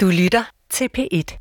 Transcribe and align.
Du 0.00 0.06
lytter 0.06 0.42
til 0.70 0.88
P1. 0.98 1.38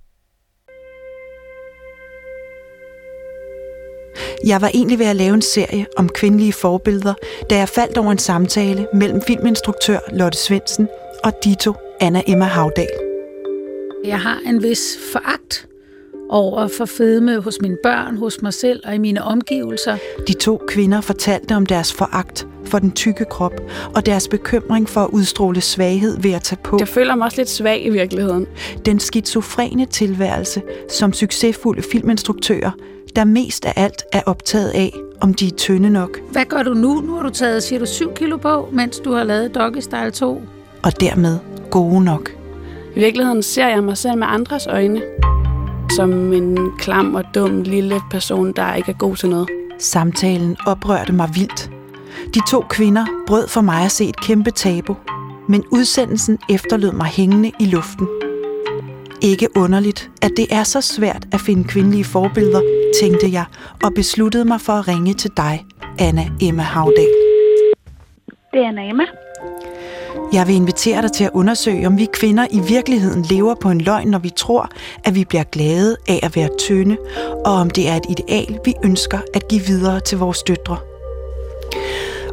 Jeg 4.48 4.62
var 4.62 4.72
egentlig 4.74 5.00
ved 5.00 5.06
at 5.06 5.16
lave 5.16 5.34
en 5.34 5.42
serie 5.42 5.86
om 5.98 6.10
kvindelige 6.10 6.54
forbilleder, 6.54 7.14
da 7.50 7.58
jeg 7.58 7.70
faldt 7.70 7.98
over 7.98 8.12
en 8.12 8.18
samtale 8.18 8.88
mellem 8.94 9.22
filminstruktør 9.22 10.00
Lotte 10.14 10.38
Svendsen 10.38 10.88
og 11.24 11.34
Dito 11.44 11.74
Anna 12.02 12.22
Emma 12.28 12.46
Havdal. 12.46 12.90
Jeg 14.06 14.20
har 14.20 14.40
en 14.46 14.64
vis 14.64 14.98
foragt 15.12 15.68
over 16.30 16.68
for 16.68 16.86
fedme 16.86 17.40
hos 17.40 17.58
mine 17.62 17.78
børn, 17.84 18.18
hos 18.18 18.42
mig 18.42 18.54
selv 18.54 18.82
og 18.86 18.96
i 18.96 18.98
mine 18.98 19.24
omgivelser. 19.24 19.98
De 20.28 20.34
to 20.34 20.62
kvinder 20.68 21.02
fortalte 21.02 21.56
om 21.56 21.66
deres 21.66 21.94
foragt 21.94 22.48
for 22.68 22.80
den 22.80 22.92
tykke 22.92 23.26
krop 23.26 23.54
og 23.96 24.06
deres 24.06 24.28
bekymring 24.28 24.90
for 24.90 25.02
at 25.02 25.10
udstråle 25.12 25.62
svaghed 25.62 26.22
ved 26.22 26.32
at 26.32 26.42
tage 26.42 26.60
på. 26.64 26.78
Jeg 26.80 26.88
føler 26.88 27.16
mig 27.16 27.26
også 27.26 27.38
lidt 27.38 27.50
svag 27.50 27.86
i 27.86 27.90
virkeligheden. 27.90 28.46
Den 28.86 29.00
skizofrene 29.00 29.86
tilværelse 29.86 30.62
som 30.90 31.14
succesfulde 31.14 31.84
filminstruktører, 31.92 32.72
der 33.16 33.24
mest 33.24 33.66
af 33.66 33.74
alt 33.76 34.04
er 34.14 34.22
optaget 34.26 34.70
af, 34.70 34.94
om 35.22 35.34
de 35.34 35.48
er 35.48 35.52
tynde 35.52 35.90
nok. 35.90 36.20
Hvad 36.32 36.46
gør 36.46 36.64
du 36.64 36.74
nu? 36.74 37.02
Nu 37.02 37.16
har 37.16 37.24
du 37.24 37.30
taget, 37.30 37.64
siger 37.64 37.80
du, 37.80 37.86
7 37.86 38.14
kilo 38.14 38.38
på, 38.38 38.70
mens 38.72 39.00
du 39.00 39.14
har 39.14 39.24
lavet 39.24 39.56
Doggy 39.56 39.80
Style 39.80 40.12
2. 40.12 40.42
Og 40.84 41.00
dermed 41.02 41.40
gode 41.72 42.04
nok. 42.04 42.32
I 42.96 43.00
virkeligheden 43.00 43.44
ser 43.44 43.68
jeg 43.68 43.84
mig 43.84 43.98
selv 43.98 44.18
med 44.18 44.28
andres 44.30 44.68
øjne. 44.68 45.02
Som 45.96 46.34
en 46.34 46.58
klam 46.80 47.16
og 47.16 47.24
dum 47.36 47.62
lille 47.62 48.02
person, 48.12 48.52
der 48.52 48.74
ikke 48.74 48.92
er 48.92 48.98
god 48.98 49.16
til 49.16 49.30
noget. 49.30 49.50
Samtalen 49.80 50.58
oprørte 50.66 51.14
mig 51.14 51.30
vildt. 51.36 51.77
De 52.34 52.42
to 52.52 52.64
kvinder 52.70 53.06
brød 53.28 53.48
for 53.48 53.62
mig 53.62 53.86
at 53.86 53.92
se 53.92 54.06
et 54.06 54.22
kæmpe 54.22 54.52
tabu, 54.52 54.96
men 55.50 55.64
udsendelsen 55.72 56.38
efterlod 56.50 56.92
mig 56.92 57.08
hængende 57.08 57.52
i 57.60 57.66
luften. 57.66 58.08
Ikke 59.22 59.48
underligt, 59.56 60.10
at 60.22 60.32
det 60.38 60.48
er 60.50 60.64
så 60.64 60.82
svært 60.82 61.28
at 61.32 61.42
finde 61.42 61.64
kvindelige 61.64 62.04
forbilleder, 62.04 62.62
tænkte 63.02 63.32
jeg, 63.32 63.46
og 63.84 63.94
besluttede 63.94 64.46
mig 64.46 64.62
for 64.62 64.74
at 64.74 64.88
ringe 64.88 65.14
til 65.14 65.32
dig, 65.38 65.66
Anna 66.00 66.30
Emma 66.42 66.64
Havdal. 66.64 67.08
Det 68.54 68.62
er 68.62 68.68
Anna 68.68 68.90
Emma. 68.90 69.04
Jeg 70.34 70.48
vil 70.48 70.56
invitere 70.56 71.02
dig 71.02 71.12
til 71.12 71.24
at 71.24 71.30
undersøge, 71.34 71.88
om 71.88 71.98
vi 71.98 72.08
kvinder 72.14 72.48
i 72.52 72.60
virkeligheden 72.68 73.22
lever 73.22 73.56
på 73.56 73.70
en 73.70 73.82
løgn, 73.82 74.08
når 74.08 74.20
vi 74.20 74.30
tror, 74.30 74.70
at 75.04 75.16
vi 75.16 75.26
bliver 75.26 75.44
glade 75.44 75.98
af 76.08 76.20
at 76.24 76.36
være 76.36 76.50
tynde, 76.60 76.98
og 77.46 77.54
om 77.54 77.70
det 77.70 77.90
er 77.90 77.96
et 77.96 78.06
ideal, 78.10 78.60
vi 78.66 78.74
ønsker 78.84 79.20
at 79.34 79.48
give 79.48 79.62
videre 79.62 80.00
til 80.00 80.18
vores 80.18 80.44
døtre. 80.44 80.78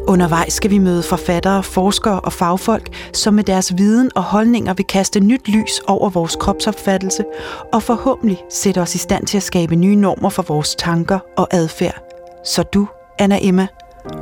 Undervejs 0.09 0.53
skal 0.53 0.71
vi 0.71 0.79
møde 0.79 1.03
forfattere, 1.03 1.63
forskere 1.63 2.21
og 2.21 2.33
fagfolk, 2.33 2.95
som 3.13 3.35
med 3.35 3.45
deres 3.45 3.79
viden 3.79 4.11
og 4.15 4.23
holdninger 4.23 4.75
vil 4.75 4.87
kaste 4.87 5.21
nyt 5.21 5.49
lys 5.49 5.81
over 5.87 6.11
vores 6.11 6.37
kropsopfattelse 6.37 7.25
og 7.73 7.83
forhåbentlig 7.83 8.39
sætte 8.51 8.81
os 8.81 8.95
i 8.95 8.99
stand 8.99 9.27
til 9.27 9.37
at 9.37 9.43
skabe 9.43 9.77
nye 9.77 9.97
normer 9.97 10.29
for 10.29 10.43
vores 10.43 10.75
tanker 10.75 11.19
og 11.37 11.49
adfærd. 11.51 12.03
Så 12.45 12.63
du, 12.63 12.89
Anna 13.19 13.39
Emma, 13.43 13.67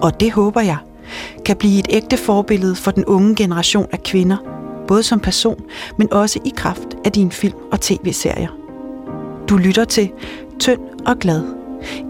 og 0.03 0.20
det 0.20 0.33
håber 0.33 0.60
jeg, 0.60 0.77
kan 1.44 1.56
blive 1.56 1.78
et 1.78 1.86
ægte 1.91 2.16
forbillede 2.16 2.75
for 2.75 2.91
den 2.91 3.05
unge 3.05 3.34
generation 3.34 3.86
af 3.92 4.03
kvinder, 4.03 4.36
både 4.88 5.03
som 5.03 5.20
person, 5.20 5.62
men 5.98 6.12
også 6.12 6.38
i 6.44 6.53
kraft 6.56 6.88
af 7.05 7.12
dine 7.12 7.30
film- 7.30 7.58
og 7.72 7.80
tv-serier. 7.80 8.48
Du 9.48 9.56
lytter 9.56 9.84
til 9.84 10.10
Tynd 10.60 10.80
og 11.06 11.19
Glad, 11.19 11.42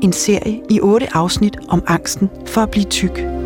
en 0.03 0.13
serie 0.13 0.61
i 0.71 0.81
otte 0.81 1.17
afsnit 1.17 1.57
om 1.69 1.83
angsten 1.87 2.31
for 2.47 2.61
at 2.61 2.71
blive 2.71 2.85
tyk. 2.85 3.42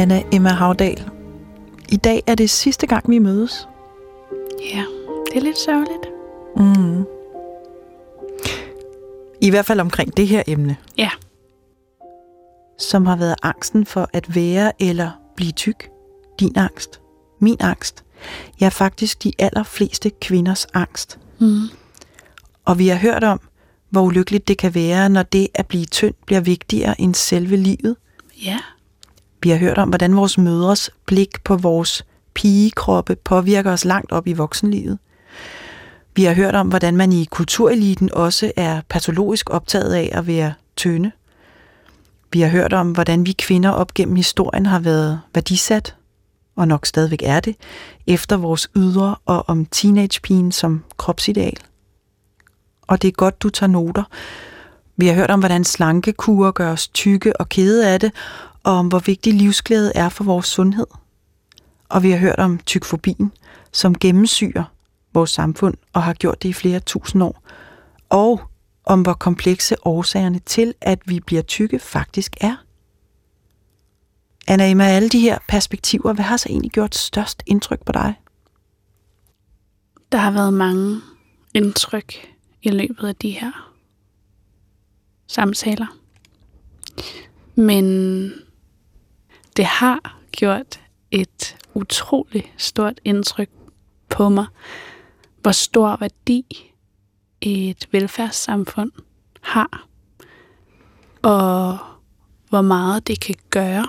Anna 0.00 0.22
Emma 0.32 0.48
Havdal. 0.48 1.10
I 1.88 1.96
dag 1.96 2.22
er 2.26 2.34
det 2.34 2.50
sidste 2.50 2.86
gang, 2.86 3.10
vi 3.10 3.18
mødes. 3.18 3.68
Ja, 4.74 4.84
det 5.26 5.36
er 5.36 5.40
lidt 5.40 5.58
sørgeligt. 5.58 6.06
Mm. 6.56 7.04
I 9.40 9.50
hvert 9.50 9.66
fald 9.66 9.80
omkring 9.80 10.16
det 10.16 10.28
her 10.28 10.42
emne. 10.46 10.76
Ja. 10.98 11.10
Som 12.78 13.06
har 13.06 13.16
været 13.16 13.34
angsten 13.42 13.86
for 13.86 14.10
at 14.12 14.34
være 14.34 14.72
eller 14.82 15.10
blive 15.36 15.52
tyk. 15.52 15.90
Din 16.40 16.52
angst. 16.56 17.00
Min 17.40 17.56
angst. 17.60 18.04
Ja, 18.60 18.68
faktisk 18.68 19.24
de 19.24 19.32
allerfleste 19.38 20.10
kvinders 20.10 20.66
angst. 20.74 21.18
Mm. 21.38 21.62
Og 22.64 22.78
vi 22.78 22.88
har 22.88 22.96
hørt 22.96 23.24
om, 23.24 23.40
hvor 23.90 24.02
ulykkeligt 24.02 24.48
det 24.48 24.58
kan 24.58 24.74
være, 24.74 25.08
når 25.08 25.22
det 25.22 25.48
at 25.54 25.66
blive 25.66 25.84
tynd 25.84 26.14
bliver 26.26 26.40
vigtigere 26.40 27.00
end 27.00 27.14
selve 27.14 27.56
livet. 27.56 27.96
Ja. 28.44 28.58
Vi 29.42 29.50
har 29.50 29.56
hørt 29.56 29.78
om, 29.78 29.88
hvordan 29.88 30.16
vores 30.16 30.38
mødres 30.38 30.90
blik 31.06 31.44
på 31.44 31.56
vores 31.56 32.04
pigekroppe 32.34 33.16
påvirker 33.16 33.72
os 33.72 33.84
langt 33.84 34.12
op 34.12 34.26
i 34.26 34.32
voksenlivet. 34.32 34.98
Vi 36.16 36.24
har 36.24 36.34
hørt 36.34 36.54
om, 36.54 36.68
hvordan 36.68 36.96
man 36.96 37.12
i 37.12 37.24
kultureliten 37.24 38.10
også 38.12 38.52
er 38.56 38.80
patologisk 38.88 39.50
optaget 39.50 39.94
af 39.94 40.10
at 40.12 40.26
være 40.26 40.52
tynde. 40.76 41.12
Vi 42.32 42.40
har 42.40 42.48
hørt 42.48 42.72
om, 42.72 42.92
hvordan 42.92 43.26
vi 43.26 43.32
kvinder 43.32 43.70
op 43.70 43.94
gennem 43.94 44.16
historien 44.16 44.66
har 44.66 44.78
været 44.78 45.20
værdisat, 45.34 45.96
og 46.56 46.68
nok 46.68 46.86
stadigvæk 46.86 47.22
er 47.24 47.40
det, 47.40 47.56
efter 48.06 48.36
vores 48.36 48.70
ydre 48.76 49.16
og 49.26 49.48
om 49.48 49.66
teenagepigen 49.66 50.52
som 50.52 50.84
kropsideal. 50.96 51.56
Og 52.82 53.02
det 53.02 53.08
er 53.08 53.12
godt, 53.12 53.42
du 53.42 53.50
tager 53.50 53.70
noter. 53.70 54.04
Vi 54.96 55.06
har 55.06 55.14
hørt 55.14 55.30
om, 55.30 55.38
hvordan 55.38 55.64
slankekurer 55.64 56.50
gør 56.50 56.72
os 56.72 56.88
tykke 56.88 57.40
og 57.40 57.48
kede 57.48 57.88
af 57.88 58.00
det, 58.00 58.12
og 58.62 58.72
om 58.72 58.88
hvor 58.88 58.98
vigtig 58.98 59.34
livsglæde 59.34 59.92
er 59.94 60.08
for 60.08 60.24
vores 60.24 60.46
sundhed. 60.46 60.86
Og 61.88 62.02
vi 62.02 62.10
har 62.10 62.18
hørt 62.18 62.38
om 62.38 62.58
tykfobien, 62.58 63.32
som 63.72 63.94
gennemsyrer 63.94 64.64
vores 65.14 65.30
samfund 65.30 65.74
og 65.92 66.02
har 66.02 66.14
gjort 66.14 66.42
det 66.42 66.48
i 66.48 66.52
flere 66.52 66.80
tusind 66.80 67.22
år. 67.22 67.42
Og 68.08 68.40
om 68.84 69.02
hvor 69.02 69.12
komplekse 69.12 69.86
årsagerne 69.86 70.38
til, 70.38 70.74
at 70.80 70.98
vi 71.06 71.20
bliver 71.20 71.42
tykke, 71.42 71.78
faktisk 71.78 72.36
er. 72.40 72.56
Anna 74.48 74.70
Emma, 74.70 74.84
alle 74.84 75.08
de 75.08 75.20
her 75.20 75.38
perspektiver, 75.48 76.12
hvad 76.12 76.24
har 76.24 76.36
så 76.36 76.48
egentlig 76.48 76.70
gjort 76.70 76.94
størst 76.94 77.42
indtryk 77.46 77.84
på 77.84 77.92
dig? 77.92 78.14
Der 80.12 80.18
har 80.18 80.30
været 80.30 80.54
mange 80.54 81.00
indtryk 81.54 82.14
i 82.62 82.68
løbet 82.68 83.08
af 83.08 83.16
de 83.16 83.30
her 83.30 83.72
samtaler. 85.26 85.86
Men 87.54 88.32
det 89.56 89.64
har 89.64 90.18
gjort 90.32 90.80
et 91.10 91.56
utroligt 91.74 92.46
stort 92.56 93.00
indtryk 93.04 93.50
på 94.08 94.28
mig, 94.28 94.46
hvor 95.42 95.52
stor 95.52 95.96
værdi 95.96 96.72
et 97.40 97.88
velfærdssamfund 97.92 98.92
har, 99.40 99.86
og 101.22 101.78
hvor 102.48 102.60
meget 102.62 103.06
det 103.06 103.20
kan 103.20 103.34
gøre 103.50 103.86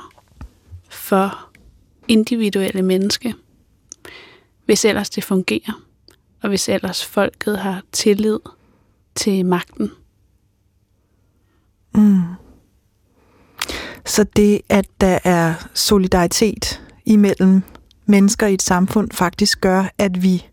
for 0.90 1.50
individuelle 2.08 2.82
menneske, 2.82 3.36
hvis 4.66 4.86
ellers 4.86 5.10
det 5.10 5.24
fungerer, 5.24 5.82
og 6.42 6.50
hvis 6.50 6.70
ellers 6.70 7.06
folket 7.06 7.60
har 7.60 7.82
tillid 7.92 8.40
til 9.16 9.46
magten. 9.46 9.92
Mm. 11.96 12.22
Så 14.06 14.24
det, 14.24 14.62
at 14.70 14.86
der 15.02 15.20
er 15.24 15.54
solidaritet 15.74 16.82
imellem 17.06 17.62
mennesker 18.06 18.48
i 18.48 18.54
et 18.54 18.62
samfund, 18.62 19.12
faktisk 19.12 19.62
gør, 19.62 19.86
at 19.98 20.24
vi 20.24 20.46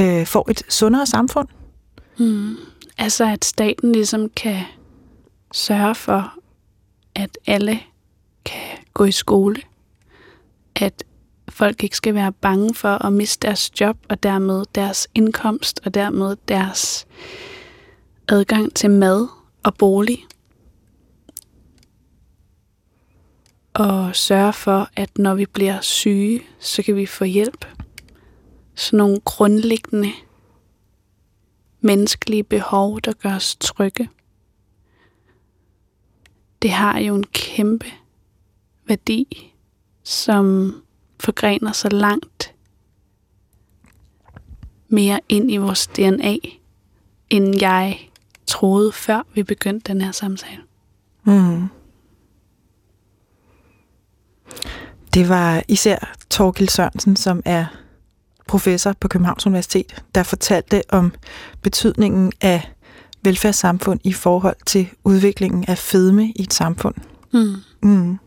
øh, 0.00 0.26
får 0.26 0.50
et 0.50 0.62
sundere 0.68 1.06
samfund? 1.06 1.48
Mm. 2.18 2.56
Altså, 2.98 3.24
at 3.24 3.44
staten 3.44 3.92
ligesom 3.92 4.30
kan 4.36 4.62
sørge 5.52 5.94
for, 5.94 6.34
at 7.14 7.38
alle 7.46 7.80
kan 8.44 8.78
gå 8.94 9.04
i 9.04 9.12
skole. 9.12 9.56
At 10.76 11.04
folk 11.48 11.84
ikke 11.84 11.96
skal 11.96 12.14
være 12.14 12.32
bange 12.32 12.74
for 12.74 13.06
at 13.06 13.12
miste 13.12 13.46
deres 13.46 13.80
job, 13.80 13.96
og 14.08 14.22
dermed 14.22 14.64
deres 14.74 15.08
indkomst, 15.14 15.80
og 15.84 15.94
dermed 15.94 16.36
deres 16.48 17.06
adgang 18.28 18.74
til 18.74 18.90
mad 18.90 19.28
og 19.62 19.74
bolig. 19.74 20.24
Og 23.74 24.16
sørge 24.16 24.52
for, 24.52 24.88
at 24.96 25.18
når 25.18 25.34
vi 25.34 25.46
bliver 25.46 25.80
syge, 25.80 26.42
så 26.58 26.82
kan 26.82 26.96
vi 26.96 27.06
få 27.06 27.24
hjælp. 27.24 27.66
Sådan 28.74 28.96
nogle 28.96 29.20
grundlæggende 29.20 30.12
menneskelige 31.80 32.44
behov, 32.44 33.00
der 33.00 33.12
gør 33.12 33.34
os 33.34 33.56
trygge. 33.56 34.10
Det 36.62 36.70
har 36.70 36.98
jo 36.98 37.14
en 37.14 37.24
kæmpe 37.24 37.86
værdi, 38.86 39.54
som 40.02 40.74
forgrener 41.20 41.72
sig 41.72 41.92
langt 41.92 42.54
mere 44.88 45.20
ind 45.28 45.52
i 45.52 45.56
vores 45.56 45.86
DNA, 45.86 46.36
end 47.30 47.60
jeg 47.60 48.10
troede, 48.46 48.92
før 48.92 49.22
vi 49.34 49.42
begyndte 49.42 49.92
den 49.92 50.00
her 50.00 50.12
samtale. 50.12 50.62
Mm. 51.24 51.68
Det 55.14 55.28
var 55.28 55.62
især 55.68 56.14
Torgild 56.30 56.68
Sørensen, 56.68 57.16
som 57.16 57.42
er 57.44 57.66
professor 58.46 58.92
på 59.00 59.08
Københavns 59.08 59.46
Universitet, 59.46 60.04
der 60.14 60.22
fortalte 60.22 60.82
om 60.88 61.12
betydningen 61.62 62.32
af 62.40 62.72
velfærdssamfund 63.22 64.00
i 64.04 64.12
forhold 64.12 64.56
til 64.66 64.88
udviklingen 65.04 65.64
af 65.68 65.78
fedme 65.78 66.32
i 66.36 66.42
et 66.42 66.54
samfund. 66.54 66.94
Mm. 67.32 67.54
Mm. 67.82 68.18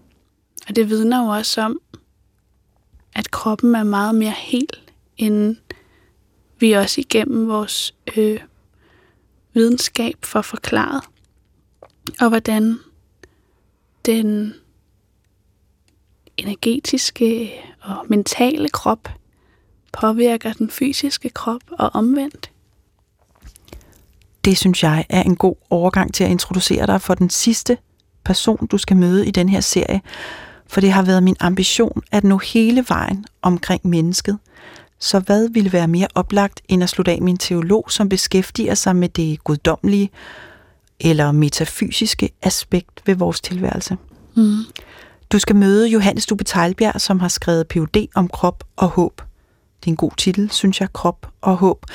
Og 0.69 0.75
det 0.75 0.89
vidner 0.89 1.23
jo 1.23 1.29
også 1.29 1.61
om, 1.61 1.79
at 3.15 3.31
kroppen 3.31 3.75
er 3.75 3.83
meget 3.83 4.15
mere 4.15 4.33
hel, 4.37 4.67
end 5.17 5.55
vi 6.59 6.71
også 6.71 7.01
igennem 7.01 7.47
vores 7.47 7.93
øh, 8.17 8.39
videnskab 9.53 10.15
får 10.23 10.41
forklaret. 10.41 11.01
Og 12.19 12.29
hvordan 12.29 12.79
den 14.05 14.53
energetiske 16.37 17.51
og 17.81 18.05
mentale 18.09 18.69
krop 18.69 19.09
påvirker 19.93 20.53
den 20.53 20.69
fysiske 20.69 21.29
krop 21.29 21.61
og 21.71 21.89
omvendt. 21.93 22.51
Det 24.45 24.57
synes 24.57 24.83
jeg 24.83 25.05
er 25.09 25.23
en 25.23 25.35
god 25.35 25.55
overgang 25.69 26.13
til 26.13 26.23
at 26.23 26.31
introducere 26.31 26.87
dig 26.87 27.01
for 27.01 27.13
den 27.13 27.29
sidste 27.29 27.77
person, 28.25 28.67
du 28.67 28.77
skal 28.77 28.97
møde 28.97 29.27
i 29.27 29.31
den 29.31 29.49
her 29.49 29.59
serie. 29.59 30.01
For 30.67 30.81
det 30.81 30.91
har 30.91 31.03
været 31.03 31.23
min 31.23 31.35
ambition 31.39 32.01
at 32.11 32.23
nå 32.23 32.37
hele 32.37 32.85
vejen 32.87 33.25
omkring 33.41 33.87
mennesket. 33.87 34.39
Så 34.99 35.19
hvad 35.19 35.49
ville 35.49 35.73
være 35.73 35.87
mere 35.87 36.07
oplagt 36.15 36.61
end 36.67 36.83
at 36.83 36.89
slutte 36.89 37.11
af 37.11 37.15
en 37.15 37.37
teolog, 37.37 37.91
som 37.91 38.09
beskæftiger 38.09 38.73
sig 38.75 38.95
med 38.95 39.09
det 39.09 39.43
guddommelige 39.43 40.09
eller 40.99 41.31
metafysiske 41.31 42.29
aspekt 42.41 43.01
ved 43.05 43.15
vores 43.15 43.41
tilværelse? 43.41 43.97
Mm. 44.35 44.63
Du 45.31 45.39
skal 45.39 45.55
møde 45.55 45.87
Johannes 45.87 46.25
Dube 46.25 46.43
Tejlbjerg, 46.43 47.01
som 47.01 47.19
har 47.19 47.27
skrevet 47.27 47.67
Ph.D. 47.67 48.07
om 48.15 48.27
krop 48.27 48.63
og 48.75 48.87
håb. 48.87 49.21
Det 49.79 49.87
er 49.87 49.91
en 49.91 49.95
god 49.95 50.11
titel, 50.17 50.51
synes 50.51 50.81
jeg, 50.81 50.93
krop 50.93 51.27
og 51.41 51.57
håb. 51.57 51.85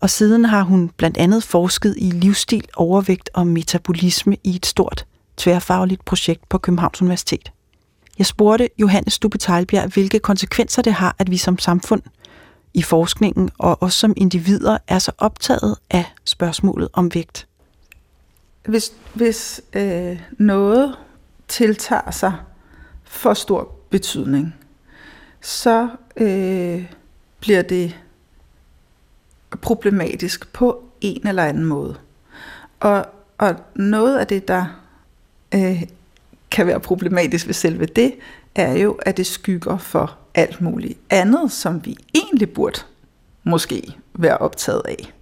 Og 0.00 0.10
siden 0.10 0.44
har 0.44 0.62
hun 0.62 0.88
blandt 0.88 1.16
andet 1.16 1.42
forsket 1.42 1.94
i 1.98 2.10
livsstil, 2.10 2.68
overvægt 2.76 3.30
og 3.34 3.46
metabolisme 3.46 4.36
i 4.44 4.56
et 4.56 4.66
stort 4.66 5.06
tværfagligt 5.36 6.04
projekt 6.04 6.48
på 6.48 6.58
Københavns 6.58 7.02
Universitet. 7.02 7.52
Jeg 8.18 8.26
spurgte 8.26 8.68
Johannes 8.78 9.18
Dube 9.18 9.38
Tejlbjerg, 9.38 9.92
hvilke 9.92 10.18
konsekvenser 10.18 10.82
det 10.82 10.92
har, 10.92 11.16
at 11.18 11.30
vi 11.30 11.36
som 11.36 11.58
samfund 11.58 12.02
i 12.74 12.82
forskningen 12.82 13.50
og 13.58 13.82
også 13.82 13.98
som 13.98 14.14
individer 14.16 14.78
er 14.88 14.98
så 14.98 15.12
optaget 15.18 15.76
af 15.90 16.04
spørgsmålet 16.24 16.88
om 16.92 17.14
vægt. 17.14 17.46
Hvis, 18.66 18.92
hvis 19.14 19.60
øh, 19.72 20.20
noget 20.38 20.96
tiltager 21.48 22.10
sig 22.10 22.32
for 23.06 23.34
stor 23.34 23.74
betydning, 23.90 24.54
så 25.40 25.88
øh, 26.16 26.92
bliver 27.40 27.62
det 27.62 27.96
problematisk 29.60 30.52
på 30.52 30.84
en 31.00 31.26
eller 31.26 31.44
anden 31.44 31.64
måde. 31.64 31.96
Og, 32.80 33.06
og 33.38 33.54
noget 33.74 34.18
af 34.18 34.26
det, 34.26 34.48
der 34.48 34.82
øh, 35.54 35.82
kan 36.50 36.66
være 36.66 36.80
problematisk 36.80 37.46
ved 37.46 37.54
selve 37.54 37.86
det, 37.86 38.14
er 38.54 38.72
jo, 38.72 38.92
at 38.92 39.16
det 39.16 39.26
skygger 39.26 39.78
for 39.78 40.18
alt 40.34 40.60
muligt 40.60 40.98
andet, 41.10 41.52
som 41.52 41.84
vi 41.84 41.96
egentlig 42.14 42.50
burde 42.50 42.80
måske 43.44 43.96
være 44.14 44.38
optaget 44.38 44.82
af. 44.84 45.12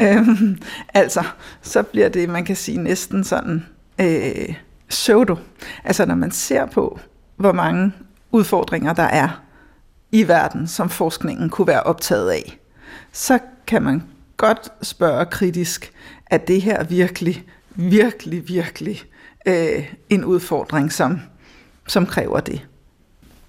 Øhm, 0.00 0.62
altså, 0.94 1.24
så 1.62 1.82
bliver 1.82 2.08
det, 2.08 2.28
man 2.28 2.44
kan 2.44 2.56
sige, 2.56 2.78
næsten 2.78 3.24
sådan 3.24 3.66
øh, 4.00 4.54
pseudo. 4.92 5.36
Altså, 5.84 6.06
når 6.06 6.14
man 6.14 6.30
ser 6.30 6.66
på, 6.66 7.00
hvor 7.36 7.52
mange 7.52 7.92
udfordringer 8.32 8.92
der 8.92 9.02
er 9.02 9.42
i 10.12 10.28
verden, 10.28 10.68
som 10.68 10.90
forskningen 10.90 11.50
kunne 11.50 11.66
være 11.66 11.82
optaget 11.82 12.30
af, 12.30 12.58
så 13.12 13.38
kan 13.66 13.82
man 13.82 14.02
godt 14.36 14.72
spørge 14.82 15.26
kritisk, 15.26 15.92
at 16.26 16.48
det 16.48 16.62
her 16.62 16.84
virkelig, 16.84 17.44
virkelig, 17.74 18.48
virkelig 18.48 19.02
øh, 19.46 19.92
en 20.10 20.24
udfordring, 20.24 20.92
som, 20.92 21.20
som 21.88 22.06
kræver 22.06 22.40
det. 22.40 22.66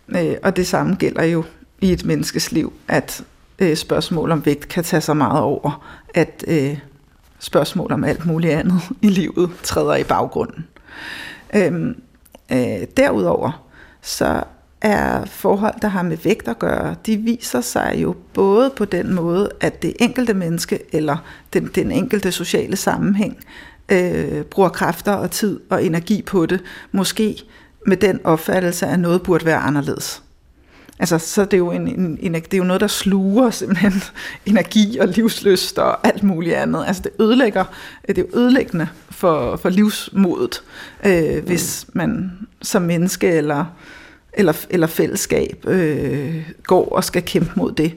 Øh, 0.09 0.35
og 0.43 0.55
det 0.55 0.67
samme 0.67 0.95
gælder 0.95 1.23
jo 1.23 1.43
i 1.81 1.91
et 1.91 2.05
menneskes 2.05 2.51
liv, 2.51 2.73
at 2.87 3.23
øh, 3.59 3.75
spørgsmål 3.75 4.31
om 4.31 4.45
vægt 4.45 4.67
kan 4.67 4.83
tage 4.83 5.01
sig 5.01 5.17
meget 5.17 5.41
over, 5.41 5.85
at 6.13 6.43
øh, 6.47 6.77
spørgsmål 7.39 7.91
om 7.91 8.03
alt 8.03 8.25
muligt 8.25 8.53
andet 8.53 8.81
i 9.01 9.09
livet 9.09 9.51
træder 9.63 9.95
i 9.95 10.03
baggrunden. 10.03 10.67
Øhm, 11.55 12.01
øh, 12.51 12.87
derudover 12.97 13.67
så 14.01 14.43
er 14.81 15.25
forhold, 15.25 15.73
der 15.81 15.87
har 15.87 16.03
med 16.03 16.17
vægt 16.17 16.47
at 16.47 16.59
gøre, 16.59 16.95
de 17.05 17.17
viser 17.17 17.61
sig 17.61 17.95
jo 17.97 18.15
både 18.33 18.69
på 18.69 18.85
den 18.85 19.13
måde, 19.13 19.49
at 19.61 19.81
det 19.81 19.93
enkelte 19.99 20.33
menneske 20.33 20.79
eller 20.91 21.17
den, 21.53 21.65
den 21.75 21.91
enkelte 21.91 22.31
sociale 22.31 22.75
sammenhæng 22.75 23.37
øh, 23.89 24.41
bruger 24.43 24.69
kræfter 24.69 25.13
og 25.13 25.31
tid 25.31 25.59
og 25.69 25.85
energi 25.85 26.21
på 26.21 26.45
det, 26.45 26.61
måske 26.91 27.37
med 27.87 27.97
den 27.97 28.19
opfattelse, 28.23 28.87
at 28.87 28.99
noget 28.99 29.23
burde 29.23 29.45
være 29.45 29.57
anderledes. 29.57 30.22
Altså, 31.03 31.17
så 31.17 31.41
er 31.41 31.45
det 31.45 31.57
jo, 31.57 31.71
en, 31.71 31.87
en, 31.87 32.17
en, 32.21 32.33
det 32.33 32.53
er 32.53 32.57
jo 32.57 32.63
noget, 32.63 32.81
der 32.81 32.87
sluger 32.87 33.49
simpelthen 33.49 33.93
energi 34.45 34.97
og 34.97 35.07
livsløst 35.07 35.79
og 35.79 36.07
alt 36.07 36.23
muligt 36.23 36.55
andet. 36.55 36.83
Altså, 36.87 37.01
det 37.01 37.11
ødelægger, 37.19 37.65
det 38.07 38.17
er 38.17 38.21
jo 38.21 38.39
ødelæggende 38.39 38.87
for, 39.09 39.55
for 39.55 39.69
livsmodet, 39.69 40.63
øh, 41.05 41.45
hvis 41.45 41.85
man 41.93 42.31
som 42.61 42.81
menneske 42.81 43.27
eller, 43.27 43.65
eller, 44.33 44.65
eller 44.69 44.87
fællesskab 44.87 45.65
øh, 45.67 46.51
går 46.63 46.89
og 46.89 47.03
skal 47.03 47.23
kæmpe 47.23 47.51
mod 47.55 47.71
det. 47.71 47.95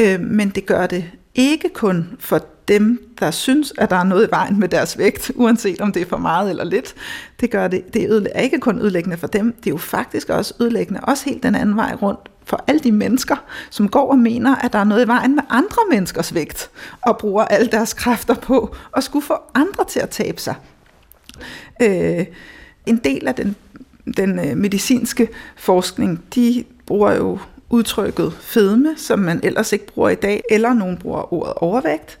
Øh, 0.00 0.20
men 0.20 0.48
det 0.48 0.66
gør 0.66 0.86
det 0.86 1.04
ikke 1.34 1.68
kun 1.74 2.16
for 2.18 2.44
dem, 2.68 3.14
der 3.20 3.30
synes, 3.30 3.72
at 3.78 3.90
der 3.90 3.96
er 3.96 4.04
noget 4.04 4.26
i 4.26 4.30
vejen 4.30 4.60
med 4.60 4.68
deres 4.68 4.98
vægt, 4.98 5.30
uanset 5.34 5.80
om 5.80 5.92
det 5.92 6.02
er 6.02 6.06
for 6.06 6.16
meget 6.16 6.50
eller 6.50 6.64
lidt. 6.64 6.94
Det 7.40 7.50
gør 7.50 7.68
det, 7.68 7.94
det 7.94 8.28
er 8.34 8.40
ikke 8.40 8.60
kun 8.60 8.78
ødelæggende 8.78 9.16
for 9.16 9.26
dem, 9.26 9.52
det 9.52 9.66
er 9.66 9.70
jo 9.70 9.76
faktisk 9.76 10.28
også 10.28 10.54
ødelæggende, 10.60 11.00
også 11.00 11.24
helt 11.24 11.42
den 11.42 11.54
anden 11.54 11.76
vej 11.76 11.94
rundt, 12.02 12.20
for 12.44 12.64
alle 12.66 12.80
de 12.80 12.92
mennesker, 12.92 13.36
som 13.70 13.88
går 13.88 14.10
og 14.10 14.18
mener, 14.18 14.56
at 14.56 14.72
der 14.72 14.78
er 14.78 14.84
noget 14.84 15.04
i 15.04 15.08
vejen 15.08 15.34
med 15.34 15.42
andre 15.50 15.82
menneskers 15.90 16.34
vægt, 16.34 16.70
og 17.00 17.18
bruger 17.18 17.44
alle 17.44 17.66
deres 17.66 17.94
kræfter 17.94 18.34
på 18.34 18.76
at 18.96 19.04
skulle 19.04 19.24
få 19.24 19.34
andre 19.54 19.84
til 19.84 20.00
at 20.00 20.10
tabe 20.10 20.40
sig. 20.40 20.54
Øh, 21.82 22.26
en 22.86 22.96
del 22.96 23.28
af 23.28 23.34
den, 23.34 23.56
den 24.16 24.38
øh, 24.38 24.56
medicinske 24.56 25.28
forskning, 25.56 26.24
de 26.34 26.64
bruger 26.86 27.12
jo 27.12 27.38
udtrykket 27.70 28.32
fedme, 28.32 28.94
som 28.96 29.18
man 29.18 29.40
ellers 29.42 29.72
ikke 29.72 29.86
bruger 29.86 30.08
i 30.08 30.14
dag, 30.14 30.42
eller 30.50 30.72
nogen 30.72 30.96
bruger 30.96 31.32
ordet 31.32 31.54
overvægt. 31.56 32.18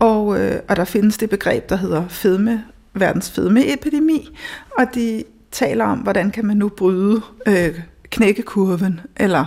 Og, 0.00 0.40
øh, 0.40 0.60
og 0.68 0.76
der 0.76 0.84
findes 0.84 1.18
det 1.18 1.30
begreb, 1.30 1.68
der 1.68 1.76
hedder 1.76 2.08
fedme, 2.08 2.64
verdens 2.94 3.30
fedmeepidemi, 3.30 4.38
og 4.78 4.84
de 4.94 5.24
taler 5.50 5.84
om, 5.84 5.98
hvordan 5.98 6.30
kan 6.30 6.46
man 6.46 6.56
nu 6.56 6.68
bryde 6.68 7.20
øh, 7.46 7.80
knækkekurven, 8.10 9.00
eller 9.16 9.44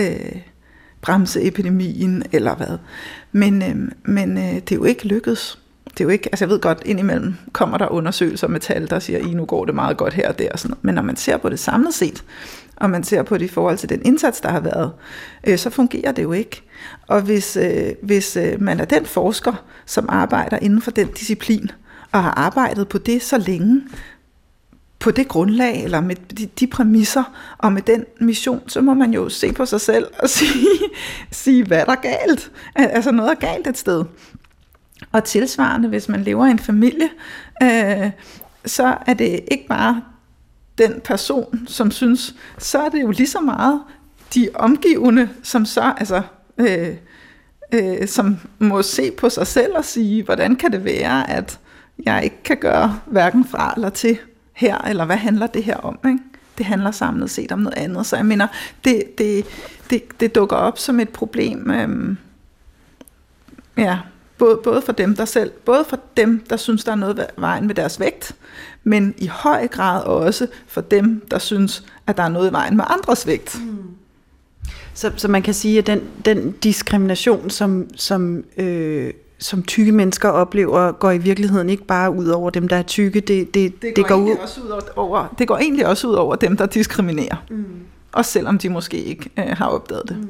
øh, 0.00 0.36
bremse 1.02 1.46
epidemien, 1.46 2.22
eller 2.32 2.54
hvad. 2.54 2.78
Men, 3.32 3.62
øh, 3.62 3.92
men 4.02 4.38
øh, 4.38 4.54
det 4.54 4.72
er 4.72 4.76
jo 4.76 4.84
ikke 4.84 5.06
lykkedes. 5.06 5.58
Det 5.90 6.00
er 6.00 6.04
jo 6.04 6.08
ikke, 6.08 6.28
altså 6.32 6.44
jeg 6.44 6.50
ved 6.50 6.60
godt, 6.60 6.82
indimellem 6.84 7.34
kommer 7.52 7.78
der 7.78 7.88
undersøgelser 7.88 8.48
med 8.48 8.60
tal, 8.60 8.90
der 8.90 8.98
siger, 8.98 9.18
I 9.18 9.34
nu 9.34 9.44
går 9.44 9.64
det 9.64 9.74
meget 9.74 9.96
godt 9.96 10.14
her 10.14 10.28
og 10.28 10.38
der, 10.38 10.48
og 10.52 10.58
sådan 10.58 10.70
noget. 10.70 10.84
men 10.84 10.94
når 10.94 11.02
man 11.02 11.16
ser 11.16 11.36
på 11.36 11.48
det 11.48 11.58
samlet 11.58 11.94
set, 11.94 12.24
og 12.80 12.90
man 12.90 13.04
ser 13.04 13.22
på 13.22 13.38
det 13.38 13.44
i 13.44 13.48
forhold 13.48 13.78
til 13.78 13.88
den 13.88 14.02
indsats, 14.04 14.40
der 14.40 14.50
har 14.50 14.60
været, 14.60 14.92
øh, 15.46 15.58
så 15.58 15.70
fungerer 15.70 16.12
det 16.12 16.22
jo 16.22 16.32
ikke. 16.32 16.62
Og 17.06 17.20
hvis, 17.20 17.56
øh, 17.56 17.92
hvis 18.02 18.36
øh, 18.36 18.60
man 18.62 18.80
er 18.80 18.84
den 18.84 19.06
forsker, 19.06 19.64
som 19.86 20.06
arbejder 20.08 20.58
inden 20.58 20.82
for 20.82 20.90
den 20.90 21.08
disciplin, 21.08 21.70
og 22.12 22.22
har 22.22 22.30
arbejdet 22.30 22.88
på 22.88 22.98
det 22.98 23.22
så 23.22 23.38
længe, 23.38 23.82
på 24.98 25.10
det 25.10 25.28
grundlag, 25.28 25.84
eller 25.84 26.00
med 26.00 26.16
de, 26.16 26.46
de 26.46 26.66
præmisser, 26.66 27.24
og 27.58 27.72
med 27.72 27.82
den 27.82 28.04
mission, 28.20 28.68
så 28.68 28.80
må 28.80 28.94
man 28.94 29.12
jo 29.12 29.28
se 29.28 29.52
på 29.52 29.66
sig 29.66 29.80
selv 29.80 30.06
og 30.18 30.30
sige, 30.38 30.78
sige 31.30 31.64
hvad 31.66 31.86
der 31.86 31.92
er 31.92 31.96
galt. 31.96 32.50
Altså 32.74 33.10
noget 33.10 33.30
er 33.30 33.34
galt 33.34 33.66
et 33.66 33.78
sted. 33.78 34.04
Og 35.12 35.24
tilsvarende, 35.24 35.88
hvis 35.88 36.08
man 36.08 36.22
lever 36.22 36.46
i 36.46 36.50
en 36.50 36.58
familie, 36.58 37.08
øh, 37.62 38.10
så 38.66 38.96
er 39.06 39.14
det 39.14 39.40
ikke 39.50 39.66
bare 39.68 40.02
den 40.80 41.00
person, 41.04 41.66
som 41.66 41.90
synes, 41.90 42.34
så 42.58 42.78
er 42.78 42.88
det 42.88 43.02
jo 43.02 43.10
lige 43.10 43.26
så 43.26 43.40
meget 43.40 43.80
de 44.34 44.48
omgivende, 44.54 45.28
som 45.42 45.64
så, 45.64 45.94
altså, 45.96 46.22
øh, 46.58 46.96
øh, 47.72 48.08
som 48.08 48.38
må 48.58 48.82
se 48.82 49.10
på 49.10 49.28
sig 49.28 49.46
selv 49.46 49.76
og 49.76 49.84
sige, 49.84 50.22
hvordan 50.22 50.56
kan 50.56 50.72
det 50.72 50.84
være, 50.84 51.30
at 51.30 51.58
jeg 52.04 52.24
ikke 52.24 52.42
kan 52.44 52.56
gøre 52.56 53.00
hverken 53.06 53.44
fra 53.44 53.72
eller 53.76 53.90
til 53.90 54.18
her, 54.52 54.78
eller 54.78 55.04
hvad 55.04 55.16
handler 55.16 55.46
det 55.46 55.64
her 55.64 55.76
om? 55.76 55.98
Ikke? 56.06 56.18
Det 56.58 56.66
handler 56.66 56.90
samlet 56.90 57.30
set 57.30 57.52
om 57.52 57.58
noget 57.58 57.78
andet. 57.78 58.06
Så 58.06 58.16
jeg 58.16 58.26
mener, 58.26 58.46
det, 58.84 59.18
det, 59.18 59.44
det, 59.90 60.20
det 60.20 60.34
dukker 60.34 60.56
op 60.56 60.78
som 60.78 61.00
et 61.00 61.08
problem, 61.08 61.70
øh, 61.70 62.16
ja, 63.76 63.98
Både, 64.40 64.56
både 64.64 64.82
for 64.82 64.92
dem 64.92 65.16
der 65.16 65.24
selv, 65.24 65.50
både 65.50 65.84
for 65.88 65.98
dem, 66.16 66.44
der 66.50 66.56
synes, 66.56 66.84
der 66.84 66.92
er 66.92 66.96
noget 66.96 67.26
vejen 67.36 67.66
med 67.66 67.74
deres 67.74 68.00
vægt, 68.00 68.34
men 68.84 69.14
i 69.18 69.26
høj 69.26 69.68
grad 69.68 70.04
også 70.04 70.46
for 70.66 70.80
dem, 70.80 71.22
der 71.30 71.38
synes, 71.38 71.84
at 72.06 72.16
der 72.16 72.22
er 72.22 72.28
noget 72.28 72.50
i 72.50 72.52
vejen 72.52 72.76
med 72.76 72.84
andres 72.88 73.26
vægt. 73.26 73.60
Mm. 73.60 73.76
Så, 74.94 75.12
så 75.16 75.28
man 75.28 75.42
kan 75.42 75.54
sige, 75.54 75.78
at 75.78 75.86
den, 75.86 76.00
den 76.24 76.52
diskrimination, 76.52 77.50
som, 77.50 77.86
som, 77.96 78.44
øh, 78.56 79.12
som 79.38 79.62
tykke 79.62 79.92
mennesker 79.92 80.28
oplever, 80.28 80.92
går 80.92 81.10
i 81.10 81.18
virkeligheden 81.18 81.70
ikke 81.70 81.84
bare 81.84 82.14
ud 82.14 82.28
over 82.28 82.50
dem, 82.50 82.68
der 82.68 82.76
er 82.76 82.82
tykke. 82.82 83.20
Det, 83.20 83.54
det, 83.54 83.82
det, 83.82 83.94
går, 83.94 84.02
det 84.02 84.06
går, 84.06 84.16
ud... 84.16 84.36
Også 84.42 84.60
ud 84.60 84.90
over, 84.96 85.34
det 85.38 85.48
går 85.48 85.56
egentlig 85.56 85.86
også 85.86 86.06
ud 86.08 86.14
over 86.14 86.36
dem, 86.36 86.56
der 86.56 86.66
diskriminerer. 86.66 87.44
Mm. 87.50 87.64
Også 88.12 88.30
selvom 88.30 88.58
de 88.58 88.68
måske 88.68 88.96
ikke 88.96 89.30
øh, 89.38 89.44
har 89.44 89.66
opdaget 89.66 90.08
det. 90.08 90.16
Mm. 90.16 90.28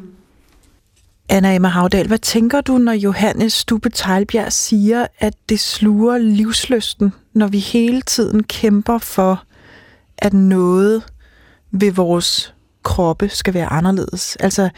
Anna 1.32 1.54
Emma 1.54 1.68
Havdal, 1.68 2.06
hvad 2.06 2.18
tænker 2.18 2.60
du, 2.60 2.78
når 2.78 2.92
Johannes 2.92 3.52
Stube 3.52 3.90
Teilbjerg 3.90 4.52
siger, 4.52 5.06
at 5.18 5.34
det 5.48 5.60
sluger 5.60 6.18
livsløsten, 6.18 7.14
når 7.32 7.46
vi 7.46 7.58
hele 7.58 8.02
tiden 8.02 8.42
kæmper 8.42 8.98
for, 8.98 9.44
at 10.18 10.32
noget 10.32 11.02
ved 11.70 11.92
vores 11.92 12.54
kroppe 12.82 13.28
skal 13.28 13.54
være 13.54 13.66
anderledes? 13.66 14.36
Altså, 14.36 14.70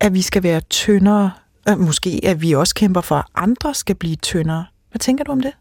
at 0.00 0.14
vi 0.14 0.22
skal 0.22 0.42
være 0.42 0.60
tyndere. 0.60 1.30
Måske 1.78 2.20
at 2.22 2.42
vi 2.42 2.52
også 2.52 2.74
kæmper 2.74 3.00
for, 3.00 3.16
at 3.16 3.24
andre 3.34 3.74
skal 3.74 3.96
blive 3.96 4.16
tyndere. 4.16 4.66
Hvad 4.90 4.98
tænker 4.98 5.24
du 5.24 5.32
om 5.32 5.40
det? 5.40 5.52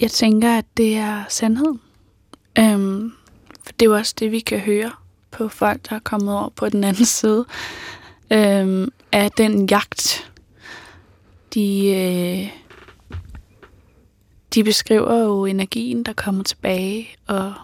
Jeg 0.00 0.10
tænker, 0.10 0.58
at 0.58 0.64
det 0.76 0.96
er 0.96 1.24
sandhed. 1.28 1.74
Øhm, 2.58 3.12
for 3.64 3.72
det 3.72 3.82
er 3.82 3.90
jo 3.90 3.96
også 3.96 4.14
det, 4.18 4.32
vi 4.32 4.40
kan 4.40 4.58
høre 4.58 4.90
på 5.30 5.48
folk, 5.48 5.90
der 5.90 5.96
er 5.96 6.00
kommet 6.04 6.34
over 6.34 6.48
på 6.48 6.68
den 6.68 6.84
anden 6.84 7.04
side 7.04 7.44
øhm, 8.32 8.92
af 9.12 9.30
den 9.30 9.66
jagt. 9.66 10.32
De, 11.54 11.86
øh, 11.88 12.58
de 14.54 14.64
beskriver 14.64 15.22
jo 15.22 15.44
energien, 15.44 16.02
der 16.02 16.12
kommer 16.12 16.42
tilbage, 16.44 17.08
og, 17.26 17.54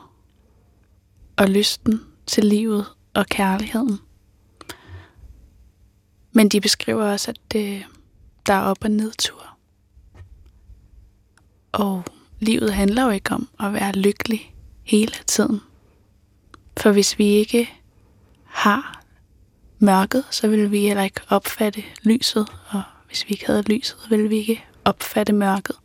og 1.37 1.49
lysten 1.49 2.01
til 2.27 2.45
livet 2.45 2.87
og 3.15 3.27
kærligheden. 3.27 3.99
Men 6.33 6.49
de 6.49 6.61
beskriver 6.61 7.05
også, 7.05 7.31
at 7.31 7.39
det, 7.53 7.85
der 8.47 8.55
er 8.55 8.63
op- 8.63 8.85
og 8.85 8.91
nedtur. 8.91 9.57
Og 11.73 12.05
livet 12.41 12.75
handler 12.75 13.05
jo 13.05 13.11
ikke 13.11 13.33
om 13.33 13.49
at 13.61 13.73
være 13.73 13.93
lykkelig 13.93 14.55
hele 14.83 15.13
tiden. 15.27 15.61
For 16.77 16.93
hvis 16.93 17.19
vi 17.19 17.27
ikke 17.27 17.71
har 18.45 19.03
mørket, 19.79 20.25
så 20.31 20.49
vil 20.49 20.71
vi 20.71 20.81
heller 20.81 21.03
ikke 21.03 21.21
opfatte 21.29 21.83
lyset, 22.03 22.47
og 22.69 22.83
hvis 23.07 23.25
vi 23.29 23.33
ikke 23.33 23.47
havde 23.47 23.63
lyset, 23.63 23.97
vil 24.11 24.31
vi 24.31 24.37
ikke 24.37 24.65
opfatte 24.85 25.33
mørket. 25.33 25.77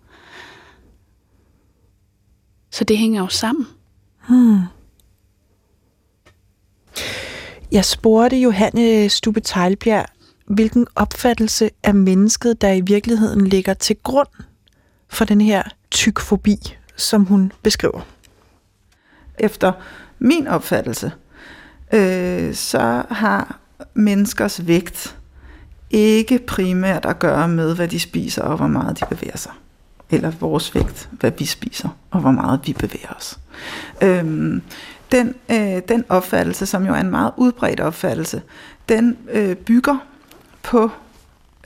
Så 2.71 2.83
det 2.83 2.97
hænger 2.97 3.21
jo 3.21 3.27
sammen. 3.27 3.67
Hmm. 4.27 4.59
Jeg 7.71 7.85
spurgte 7.85 8.37
Johanne 8.37 9.09
Stube 9.09 9.39
Teilbjerg, 9.39 10.05
hvilken 10.45 10.87
opfattelse 10.95 11.69
af 11.83 11.95
mennesket, 11.95 12.61
der 12.61 12.71
i 12.71 12.81
virkeligheden 12.81 13.47
ligger 13.47 13.73
til 13.73 13.95
grund 14.03 14.27
for 15.07 15.25
den 15.25 15.41
her 15.41 15.63
tykfobi, 15.91 16.57
som 16.95 17.25
hun 17.25 17.51
beskriver. 17.63 18.01
Efter 19.39 19.73
min 20.19 20.47
opfattelse, 20.47 21.11
øh, 21.93 22.53
så 22.53 23.03
har 23.09 23.59
menneskers 23.93 24.67
vægt 24.67 25.15
ikke 25.89 26.39
primært 26.39 27.05
at 27.05 27.19
gøre 27.19 27.47
med, 27.47 27.75
hvad 27.75 27.87
de 27.87 27.99
spiser 27.99 28.41
og 28.41 28.57
hvor 28.57 28.67
meget 28.67 28.99
de 28.99 29.05
bevæger 29.15 29.37
sig. 29.37 29.51
Eller 30.09 30.31
vores 30.31 30.75
vægt, 30.75 31.09
hvad 31.11 31.31
vi 31.37 31.45
spiser 31.45 31.89
og 32.11 32.19
hvor 32.19 32.31
meget 32.31 32.59
vi 32.65 32.73
bevæger 32.73 33.13
os. 33.17 33.39
Øhm, 34.01 34.61
den, 35.11 35.35
øh, 35.49 35.81
den 35.87 36.05
opfattelse, 36.09 36.65
som 36.65 36.85
jo 36.85 36.93
er 36.93 36.99
en 36.99 37.09
meget 37.09 37.31
udbredt 37.37 37.79
opfattelse, 37.79 38.41
den 38.89 39.17
øh, 39.31 39.55
bygger 39.55 39.97
på 40.63 40.91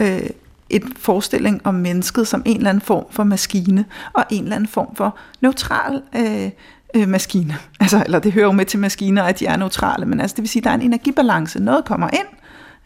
øh, 0.02 0.30
en 0.70 0.94
forestilling 0.98 1.62
om 1.64 1.76
mennesket 1.76 2.28
som 2.28 2.42
en 2.46 2.58
eller 2.58 2.70
anden 2.70 2.82
form 2.82 3.06
for 3.12 3.24
maskine, 3.24 3.86
og 4.14 4.26
en 4.30 4.44
eller 4.44 4.56
anden 4.56 4.70
form 4.70 4.96
for 4.96 5.18
neutral 5.42 6.02
øh, 6.16 6.50
øh, 6.94 7.10
maskine. 7.10 7.58
Altså, 7.80 8.04
eller 8.06 8.20
det 8.20 8.32
hører 8.32 8.46
jo 8.46 8.52
med 8.52 8.66
til 8.66 8.80
maskiner, 8.80 9.24
at 9.24 9.40
de 9.40 9.46
er 9.46 9.58
neutrale, 9.58 10.06
men 10.06 10.20
altså, 10.20 10.36
det 10.36 10.42
vil 10.42 10.50
sige, 10.50 10.60
at 10.60 10.64
der 10.64 10.70
er 10.70 10.76
en 10.76 10.82
energibalance. 10.82 11.60
Noget 11.60 11.86
kommer 11.86 12.10
ind, 12.14 12.28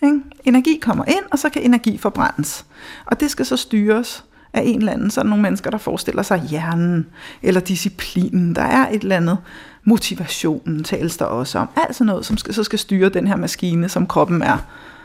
ikke? 0.03 0.19
energi 0.45 0.79
kommer 0.81 1.05
ind, 1.05 1.25
og 1.31 1.39
så 1.39 1.49
kan 1.49 1.61
energi 1.61 1.97
forbrændes. 1.97 2.65
Og 3.05 3.19
det 3.19 3.31
skal 3.31 3.45
så 3.45 3.57
styres 3.57 4.23
af 4.53 4.61
en 4.65 4.79
eller 4.79 4.91
anden. 4.91 5.11
Så 5.11 5.21
er 5.21 5.23
der 5.23 5.29
nogle 5.29 5.41
mennesker, 5.41 5.71
der 5.71 5.77
forestiller 5.77 6.23
sig 6.23 6.41
hjernen, 6.41 7.05
eller 7.41 7.61
disciplinen. 7.61 8.55
Der 8.55 8.61
er 8.61 8.89
et 8.89 9.01
eller 9.01 9.15
andet. 9.15 9.37
Motivationen 9.83 10.83
tales 10.83 11.17
der 11.17 11.25
også 11.25 11.59
om. 11.59 11.69
Altså 11.75 12.03
noget, 12.03 12.25
som 12.25 12.37
skal, 12.37 12.53
så 12.53 12.63
skal 12.63 12.79
styre 12.79 13.09
den 13.09 13.27
her 13.27 13.35
maskine, 13.35 13.89
som 13.89 14.07
kroppen 14.07 14.41
er, 14.41 14.57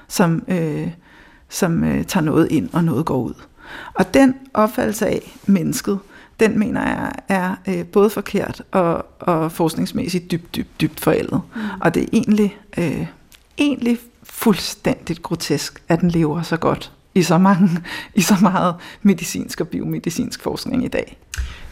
som, 0.09 0.43
øh, 0.49 0.89
som 1.49 1.85
øh, 1.85 2.05
tager 2.05 2.25
noget 2.25 2.49
ind, 2.51 2.69
og 2.73 2.85
noget 2.85 3.07
går 3.07 3.19
ud. 3.19 3.35
Og 3.95 4.15
den 4.15 4.35
opfattelse 4.55 5.07
af 5.07 5.39
mennesket, 5.47 5.99
den 6.43 6.59
mener 6.59 6.83
jeg 6.83 7.13
er 7.29 7.55
øh, 7.69 7.85
både 7.85 8.11
forkert 8.11 8.63
og, 8.71 9.07
og 9.21 9.53
forskningsmæssigt 9.53 10.31
dybt, 10.31 10.57
dybt, 10.57 10.81
dybt 10.81 11.01
forældet. 11.01 11.41
Mm. 11.55 11.61
Og 11.81 11.95
det 11.95 12.03
er 12.03 12.07
egentlig, 12.13 12.57
øh, 12.79 13.07
egentlig 13.59 13.99
fuldstændigt 14.23 15.23
grotesk, 15.23 15.83
at 15.89 16.01
den 16.01 16.11
lever 16.11 16.43
så 16.43 16.57
godt 16.57 16.93
i 17.15 17.23
så, 17.23 17.39
mange, 17.39 17.69
i 18.15 18.21
så 18.21 18.37
meget 18.41 18.75
medicinsk 19.03 19.61
og 19.61 19.69
biomedicinsk 19.69 20.43
forskning 20.43 20.85
i 20.85 20.89
dag. 20.89 21.19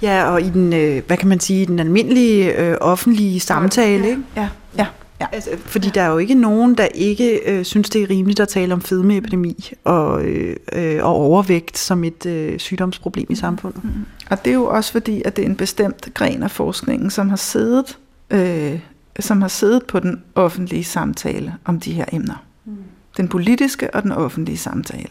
Ja, 0.03 0.31
og 0.31 0.43
i 0.43 0.51
den, 0.51 0.73
øh, 0.73 1.03
hvad 1.07 1.17
kan 1.17 1.29
man 1.29 1.41
sige, 1.41 1.67
den 1.67 1.79
almindelige 1.79 2.57
øh, 2.59 2.77
offentlige 2.81 3.41
samtale, 3.41 4.05
ja, 4.05 4.11
ikke? 4.11 4.23
Ja, 4.37 4.49
ja. 4.79 4.87
Ja. 5.21 5.27
Altså, 5.33 5.51
fordi 5.57 5.87
ja. 5.87 5.93
der 5.93 6.03
er 6.03 6.11
jo 6.11 6.19
ikke 6.19 6.35
nogen, 6.35 6.75
der 6.75 6.85
ikke 6.85 7.41
øh, 7.47 7.65
synes, 7.65 7.91
det 7.91 8.03
er 8.03 8.11
rimeligt 8.11 8.41
at 8.41 8.49
tale 8.49 8.75
om 8.75 8.81
fedmeepidemi 8.81 9.71
og, 9.85 10.25
øh, 10.25 10.57
øh, 10.73 11.05
og 11.05 11.15
overvægt 11.15 11.79
som 11.79 12.05
et 12.05 12.27
øh, 12.27 12.59
sygdomsproblem 12.59 13.27
i 13.31 13.35
samfundet. 13.35 13.85
Mm. 13.85 13.91
Og 14.31 14.45
det 14.45 14.51
er 14.51 14.55
jo 14.55 14.67
også 14.67 14.93
fordi, 14.93 15.23
at 15.25 15.37
det 15.37 15.43
er 15.43 15.49
en 15.49 15.57
bestemt 15.57 16.15
gren 16.15 16.43
af 16.43 16.51
forskningen, 16.51 17.11
som 17.11 17.29
har 17.29 17.37
siddet, 17.37 17.99
øh, 18.31 18.81
som 19.21 19.41
har 19.41 19.49
siddet 19.49 19.87
på 19.87 20.01
den 20.01 20.23
offentlige 20.35 20.85
samtale 20.85 21.55
om 21.65 21.81
de 21.81 21.93
her 21.93 22.05
emner. 22.13 22.45
Mm. 22.65 22.77
Den 23.17 23.29
politiske 23.29 23.95
og 23.95 24.03
den 24.03 24.13
offentlige 24.13 24.59
samtale. 24.59 25.11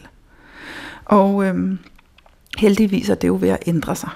Og 1.04 1.44
øh, 1.44 1.76
heldigvis 2.58 3.08
er 3.08 3.14
det 3.14 3.28
jo 3.28 3.38
ved 3.40 3.48
at 3.48 3.58
ændre 3.66 3.96
sig, 3.96 4.10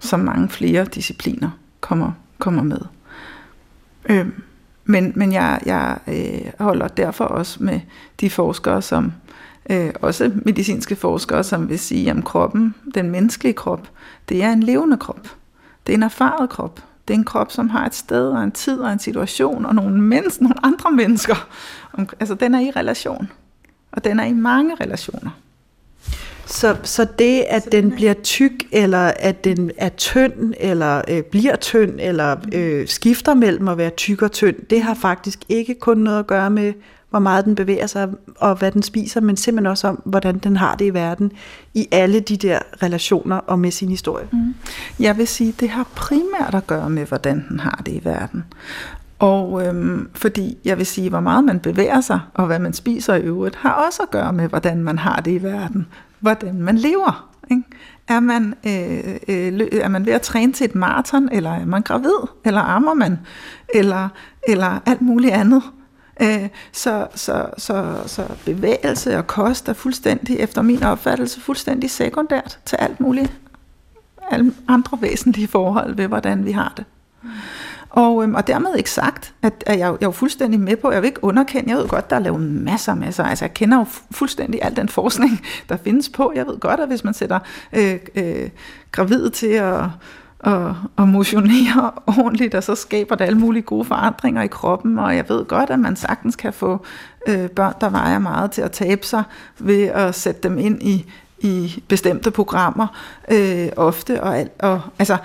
så 0.00 0.16
mange 0.16 0.48
flere 0.48 0.84
discipliner 0.84 1.50
kommer, 1.80 2.12
kommer 2.38 2.62
med. 2.62 2.80
Øh, 4.10 4.26
men, 4.92 5.12
men 5.16 5.32
jeg, 5.32 5.60
jeg 5.66 5.98
øh, 6.06 6.52
holder 6.58 6.88
derfor 6.88 7.24
også 7.24 7.62
med 7.62 7.80
de 8.20 8.30
forskere, 8.30 8.82
som 8.82 9.12
øh, 9.70 9.90
også 10.00 10.32
medicinske 10.34 10.96
forskere, 10.96 11.44
som 11.44 11.68
vil 11.68 11.78
sige, 11.78 12.10
at 12.10 12.24
kroppen, 12.24 12.74
den 12.94 13.10
menneskelige 13.10 13.54
krop, 13.54 13.88
det 14.28 14.42
er 14.42 14.52
en 14.52 14.62
levende 14.62 14.96
krop. 14.96 15.28
Det 15.86 15.92
er 15.92 15.96
en 15.96 16.02
erfaret 16.02 16.50
krop. 16.50 16.80
Det 17.08 17.14
er 17.14 17.18
en 17.18 17.24
krop, 17.24 17.52
som 17.52 17.68
har 17.68 17.86
et 17.86 17.94
sted 17.94 18.28
og 18.28 18.42
en 18.42 18.52
tid 18.52 18.78
og 18.78 18.92
en 18.92 18.98
situation 18.98 19.66
og 19.66 19.74
nogle, 19.74 20.02
mens, 20.02 20.40
nogle 20.40 20.66
andre 20.66 20.90
mennesker. 20.90 21.48
Altså 22.20 22.34
den 22.34 22.54
er 22.54 22.60
i 22.60 22.70
relation. 22.70 23.28
Og 23.92 24.04
den 24.04 24.20
er 24.20 24.24
i 24.24 24.32
mange 24.32 24.74
relationer. 24.74 25.30
Så, 26.52 26.76
så 26.82 27.06
det, 27.18 27.44
at 27.48 27.68
den 27.72 27.90
bliver 27.90 28.14
tyk, 28.14 28.52
eller 28.72 29.12
at 29.16 29.44
den 29.44 29.70
er 29.78 29.88
tynd, 29.88 30.54
eller 30.60 31.02
øh, 31.08 31.22
bliver 31.22 31.56
tynd, 31.56 31.92
eller 31.98 32.36
øh, 32.52 32.88
skifter 32.88 33.34
mellem 33.34 33.68
at 33.68 33.78
være 33.78 33.90
tyk 33.90 34.22
og 34.22 34.32
tynd, 34.32 34.56
det 34.70 34.82
har 34.82 34.94
faktisk 34.94 35.38
ikke 35.48 35.74
kun 35.74 35.98
noget 35.98 36.18
at 36.18 36.26
gøre 36.26 36.50
med, 36.50 36.72
hvor 37.10 37.18
meget 37.18 37.44
den 37.44 37.54
bevæger 37.54 37.86
sig, 37.86 38.08
og 38.36 38.54
hvad 38.54 38.72
den 38.72 38.82
spiser, 38.82 39.20
men 39.20 39.36
simpelthen 39.36 39.70
også 39.70 39.88
om, 39.88 40.02
hvordan 40.04 40.38
den 40.38 40.56
har 40.56 40.74
det 40.74 40.84
i 40.84 40.94
verden, 40.94 41.32
i 41.74 41.88
alle 41.90 42.20
de 42.20 42.36
der 42.36 42.58
relationer 42.82 43.36
og 43.36 43.58
med 43.58 43.70
sin 43.70 43.88
historie. 43.88 44.26
Mm. 44.32 44.54
Jeg 45.00 45.18
vil 45.18 45.28
sige, 45.28 45.54
det 45.60 45.70
har 45.70 45.86
primært 45.94 46.54
at 46.54 46.66
gøre 46.66 46.90
med, 46.90 47.06
hvordan 47.06 47.44
den 47.48 47.60
har 47.60 47.82
det 47.86 47.92
i 47.92 48.00
verden. 48.04 48.44
Og 49.18 49.66
øhm, 49.66 50.08
fordi 50.14 50.58
jeg 50.64 50.78
vil 50.78 50.86
sige, 50.86 51.08
hvor 51.08 51.20
meget 51.20 51.44
man 51.44 51.60
bevæger 51.60 52.00
sig, 52.00 52.20
og 52.34 52.46
hvad 52.46 52.58
man 52.58 52.72
spiser 52.72 53.14
i 53.14 53.20
øvrigt, 53.20 53.56
har 53.56 53.72
også 53.86 54.02
at 54.02 54.10
gøre 54.10 54.32
med, 54.32 54.48
hvordan 54.48 54.84
man 54.84 54.98
har 54.98 55.20
det 55.20 55.30
i 55.30 55.42
verden 55.42 55.86
hvordan 56.22 56.62
man 56.62 56.78
lever. 56.78 57.28
Ikke? 57.50 57.62
Er, 58.08 58.20
man, 58.20 58.54
øh, 58.66 59.14
øh, 59.28 59.68
er 59.72 59.88
man 59.88 60.06
ved 60.06 60.12
at 60.12 60.22
træne 60.22 60.52
til 60.52 60.64
et 60.64 60.74
maraton, 60.74 61.28
eller 61.32 61.50
er 61.50 61.64
man 61.64 61.82
gravid, 61.82 62.28
eller 62.44 62.60
ammer 62.60 62.94
man, 62.94 63.18
eller, 63.74 64.08
eller 64.48 64.78
alt 64.86 65.02
muligt 65.02 65.34
andet. 65.34 65.62
Øh, 66.22 66.48
så, 66.72 67.06
så, 67.14 67.46
så, 67.58 67.94
så 68.06 68.26
bevægelse 68.44 69.18
og 69.18 69.26
kost 69.26 69.68
er 69.68 69.72
fuldstændig, 69.72 70.38
efter 70.38 70.62
min 70.62 70.82
opfattelse, 70.82 71.40
fuldstændig 71.40 71.90
sekundært 71.90 72.58
til 72.64 72.76
alt 72.76 73.00
muligt 73.00 73.32
alle 74.30 74.54
andre 74.68 74.98
væsentlige 75.00 75.48
forhold 75.48 75.94
ved, 75.94 76.06
hvordan 76.06 76.44
vi 76.44 76.52
har 76.52 76.72
det. 76.76 76.84
Mm. 77.22 77.30
Og, 77.92 78.22
øhm, 78.22 78.34
og 78.34 78.46
dermed 78.46 78.76
ikke 78.76 78.90
sagt, 78.90 79.34
at, 79.42 79.64
at 79.66 79.78
jeg, 79.78 79.78
jeg 79.78 79.92
er 79.92 79.96
jo 80.02 80.10
fuldstændig 80.10 80.60
med 80.60 80.76
på, 80.76 80.92
jeg 80.92 81.02
vil 81.02 81.08
ikke 81.08 81.24
underkende, 81.24 81.70
jeg 81.70 81.78
ved 81.78 81.88
godt, 81.88 82.10
der 82.10 82.16
er 82.16 82.20
lavet 82.20 82.40
masser, 82.40 82.94
masser, 82.94 83.24
altså 83.24 83.44
jeg 83.44 83.54
kender 83.54 83.78
jo 83.78 83.84
fuldstændig 84.10 84.60
al 84.62 84.76
den 84.76 84.88
forskning, 84.88 85.40
der 85.68 85.76
findes 85.76 86.08
på. 86.08 86.32
Jeg 86.34 86.46
ved 86.46 86.60
godt, 86.60 86.80
at 86.80 86.88
hvis 86.88 87.04
man 87.04 87.14
sætter 87.14 87.38
øh, 87.72 87.98
øh, 88.14 88.50
gravide 88.92 89.30
til 89.30 89.46
at 89.46 89.84
og, 90.42 90.76
og 90.96 91.08
motionere 91.08 91.90
ordentligt, 92.18 92.54
og 92.54 92.62
så 92.62 92.74
skaber 92.74 93.14
det 93.14 93.24
alle 93.24 93.38
mulige 93.38 93.62
gode 93.62 93.84
forandringer 93.84 94.42
i 94.42 94.46
kroppen, 94.46 94.98
og 94.98 95.16
jeg 95.16 95.24
ved 95.28 95.44
godt, 95.44 95.70
at 95.70 95.78
man 95.78 95.96
sagtens 95.96 96.36
kan 96.36 96.52
få 96.52 96.86
øh, 97.28 97.48
børn, 97.48 97.74
der 97.80 97.88
vejer 97.88 98.18
meget 98.18 98.50
til 98.50 98.62
at 98.62 98.72
tabe 98.72 99.06
sig, 99.06 99.22
ved 99.58 99.82
at 99.84 100.14
sætte 100.14 100.48
dem 100.48 100.58
ind 100.58 100.82
i, 100.82 101.06
i 101.38 101.82
bestemte 101.88 102.30
programmer 102.30 102.86
øh, 103.30 103.68
ofte, 103.76 104.22
og, 104.22 104.46
og 104.58 104.80
altså 104.98 105.16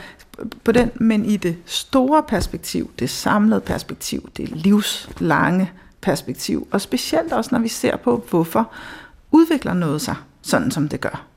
på 0.64 0.72
den, 0.72 0.92
men 0.96 1.26
i 1.26 1.38
det 1.38 1.58
store 1.66 2.24
perspektiv, 2.24 2.92
det 3.00 3.10
samlede 3.10 3.62
perspektiv, 3.62 4.30
det 4.38 4.50
livslange 4.50 5.72
perspektiv, 6.02 6.68
og 6.72 6.82
specielt 6.82 7.34
også 7.34 7.50
når 7.52 7.60
vi 7.60 7.68
ser 7.68 7.98
på, 7.98 8.26
hvorfor 8.30 8.72
udvikler 9.32 9.74
noget 9.74 10.02
sig 10.02 10.16
sådan, 10.42 10.72
som 10.72 10.90
det 10.90 11.02
gør 11.02 11.28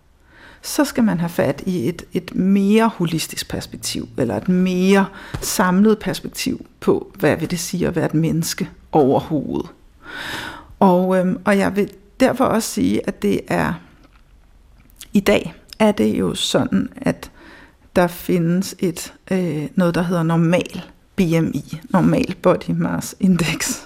så 0.63 0.85
skal 0.85 1.05
man 1.05 1.21
have 1.21 1.29
fat 1.29 1.63
i 1.67 1.89
et, 1.89 2.03
et 2.13 2.35
mere 2.35 2.89
holistisk 2.89 3.49
perspektiv, 3.49 4.09
eller 4.19 4.37
et 4.37 4.49
mere 4.49 5.07
samlet 5.41 5.99
perspektiv 5.99 6.67
på, 6.81 7.13
hvad 7.19 7.37
vil 7.37 7.51
det 7.51 7.61
sige 7.61 7.87
at 7.87 7.97
være 7.97 8.07
et 8.07 8.15
menneske 8.15 8.69
overhovedet. 8.93 9.71
Og, 10.81 11.19
øhm, 11.19 11.39
og 11.45 11.59
jeg 11.59 11.77
vil 11.77 11.91
derfor 12.21 12.45
også 12.45 12.69
sige, 12.69 13.07
at 13.09 13.23
det 13.23 13.41
er, 13.49 13.73
i 15.13 15.21
dag 15.21 15.55
er 15.79 15.93
det 15.93 16.19
jo 16.19 16.35
sådan, 16.35 16.89
at 16.97 17.31
der 18.01 18.07
findes 18.07 18.75
et 18.79 19.15
øh, 19.31 19.69
noget, 19.75 19.95
der 19.95 20.03
hedder 20.03 20.23
normal 20.23 20.83
BMI, 21.17 21.81
normal 21.91 22.35
Body 22.43 22.71
Mass 22.71 23.15
Index. 23.21 23.81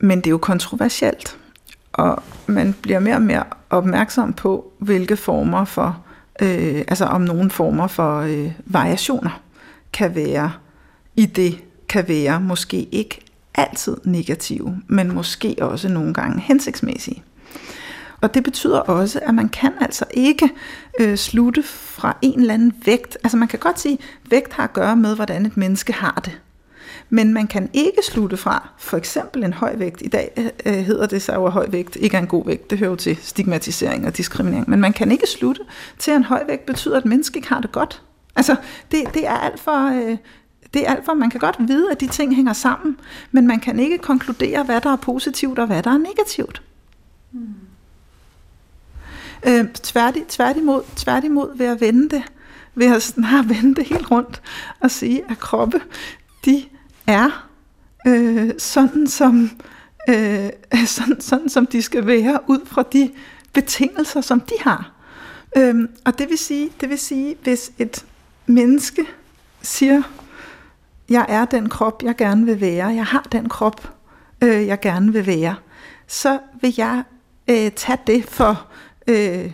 Men 0.00 0.18
det 0.18 0.26
er 0.26 0.30
jo 0.30 0.38
kontroversielt 0.38 1.38
og 1.98 2.22
man 2.46 2.74
bliver 2.82 2.98
mere 2.98 3.14
og 3.14 3.22
mere 3.22 3.44
opmærksom 3.70 4.32
på, 4.32 4.72
hvilke 4.78 5.16
former 5.16 5.64
for, 5.64 6.04
øh, 6.42 6.84
altså 6.88 7.04
om 7.04 7.20
nogle 7.20 7.50
former 7.50 7.86
for 7.86 8.20
øh, 8.20 8.52
variationer 8.66 9.42
kan 9.92 10.14
være 10.14 10.52
i 11.16 11.26
det, 11.26 11.58
kan 11.88 12.08
være 12.08 12.40
måske 12.40 12.82
ikke 12.92 13.20
altid 13.54 13.96
negative, 14.04 14.82
men 14.86 15.14
måske 15.14 15.56
også 15.60 15.88
nogle 15.88 16.14
gange 16.14 16.40
hensigtsmæssige. 16.40 17.22
Og 18.20 18.34
det 18.34 18.44
betyder 18.44 18.78
også, 18.78 19.20
at 19.22 19.34
man 19.34 19.48
kan 19.48 19.72
altså 19.80 20.04
ikke 20.10 20.50
øh, 21.00 21.16
slutte 21.16 21.62
fra 21.62 22.16
en 22.22 22.40
eller 22.40 22.54
anden 22.54 22.74
vægt. 22.84 23.18
Altså 23.24 23.36
man 23.36 23.48
kan 23.48 23.58
godt 23.58 23.80
sige, 23.80 23.94
at 23.94 24.30
vægt 24.30 24.52
har 24.52 24.64
at 24.64 24.72
gøre 24.72 24.96
med, 24.96 25.14
hvordan 25.14 25.46
et 25.46 25.56
menneske 25.56 25.92
har 25.92 26.22
det. 26.24 26.40
Men 27.10 27.32
man 27.32 27.46
kan 27.46 27.70
ikke 27.72 28.02
slutte 28.02 28.36
fra 28.36 28.68
for 28.78 28.96
eksempel 28.96 29.44
en 29.44 29.52
høj 29.52 29.76
vægt. 29.76 30.02
I 30.02 30.08
dag 30.08 30.32
øh, 30.36 30.46
øh, 30.66 30.84
hedder 30.84 31.06
det 31.06 31.22
sig 31.22 31.34
jo, 31.34 31.46
at 31.46 31.52
høj 31.52 31.66
vægt 31.70 31.96
ikke 31.96 32.16
er 32.16 32.20
en 32.20 32.26
god 32.26 32.46
vægt. 32.46 32.70
Det 32.70 32.78
hører 32.78 32.90
jo 32.90 32.96
til 32.96 33.16
stigmatisering 33.16 34.06
og 34.06 34.16
diskriminering. 34.16 34.70
Men 34.70 34.80
man 34.80 34.92
kan 34.92 35.12
ikke 35.12 35.26
slutte 35.26 35.60
til, 35.98 36.10
at 36.10 36.16
en 36.16 36.24
høj 36.24 36.44
vægt 36.46 36.66
betyder, 36.66 36.96
at 36.96 37.04
mennesket 37.04 37.36
ikke 37.36 37.48
har 37.48 37.60
det 37.60 37.72
godt. 37.72 38.02
Altså, 38.36 38.56
det, 38.90 39.14
det 39.14 39.26
er 39.26 39.36
alt 39.36 39.60
for... 39.60 40.10
Øh, 40.10 40.16
det 40.74 40.88
er 40.88 40.90
alt 40.94 41.04
for, 41.04 41.14
man 41.14 41.30
kan 41.30 41.40
godt 41.40 41.56
vide, 41.68 41.90
at 41.90 42.00
de 42.00 42.06
ting 42.06 42.34
hænger 42.34 42.52
sammen, 42.52 43.00
men 43.30 43.46
man 43.46 43.60
kan 43.60 43.80
ikke 43.80 43.98
konkludere, 43.98 44.62
hvad 44.62 44.80
der 44.80 44.92
er 44.92 44.96
positivt 44.96 45.58
og 45.58 45.66
hvad 45.66 45.82
der 45.82 45.90
er 45.90 45.98
negativt. 45.98 46.62
Hmm. 47.30 47.54
Øh, 49.46 49.68
tværti, 49.72 50.24
tværtimod, 50.28 50.82
tværtimod 50.96 51.56
ved 51.56 51.66
at 51.66 51.80
vende 51.80 52.08
det, 52.08 52.22
ved 52.74 52.94
at 52.96 53.02
snart 53.02 53.48
vende 53.54 53.74
det 53.74 53.84
helt 53.84 54.10
rundt 54.10 54.42
og 54.80 54.90
sige, 54.90 55.22
at 55.30 55.38
kroppe, 55.38 55.80
de 56.44 56.64
er 57.06 57.48
øh, 58.06 58.50
sådan, 58.58 59.06
som, 59.06 59.50
øh, 60.08 60.50
sådan, 60.86 61.20
sådan, 61.20 61.48
som 61.48 61.66
de 61.66 61.82
skal 61.82 62.06
være 62.06 62.40
ud 62.46 62.66
fra 62.66 62.82
de 62.92 63.10
betingelser, 63.52 64.20
som 64.20 64.40
de 64.40 64.54
har. 64.60 64.92
Øhm, 65.56 65.88
og 66.04 66.18
det 66.18 66.28
vil 66.28 66.38
sige, 66.38 66.70
det 66.80 66.88
vil 66.88 66.98
sige, 66.98 67.36
hvis 67.42 67.72
et 67.78 68.04
menneske 68.46 69.06
siger, 69.62 70.02
jeg 71.08 71.26
er 71.28 71.44
den 71.44 71.68
krop, 71.68 72.02
jeg 72.02 72.16
gerne 72.16 72.46
vil 72.46 72.60
være, 72.60 72.86
jeg 72.86 73.06
har 73.06 73.26
den 73.32 73.48
krop, 73.48 73.92
øh, 74.42 74.66
jeg 74.66 74.80
gerne 74.80 75.12
vil 75.12 75.26
være, 75.26 75.56
så 76.06 76.38
vil 76.60 76.74
jeg 76.76 77.02
øh, 77.48 77.70
tage 77.70 77.98
det 78.06 78.24
for 78.24 78.66
øh, 79.08 79.50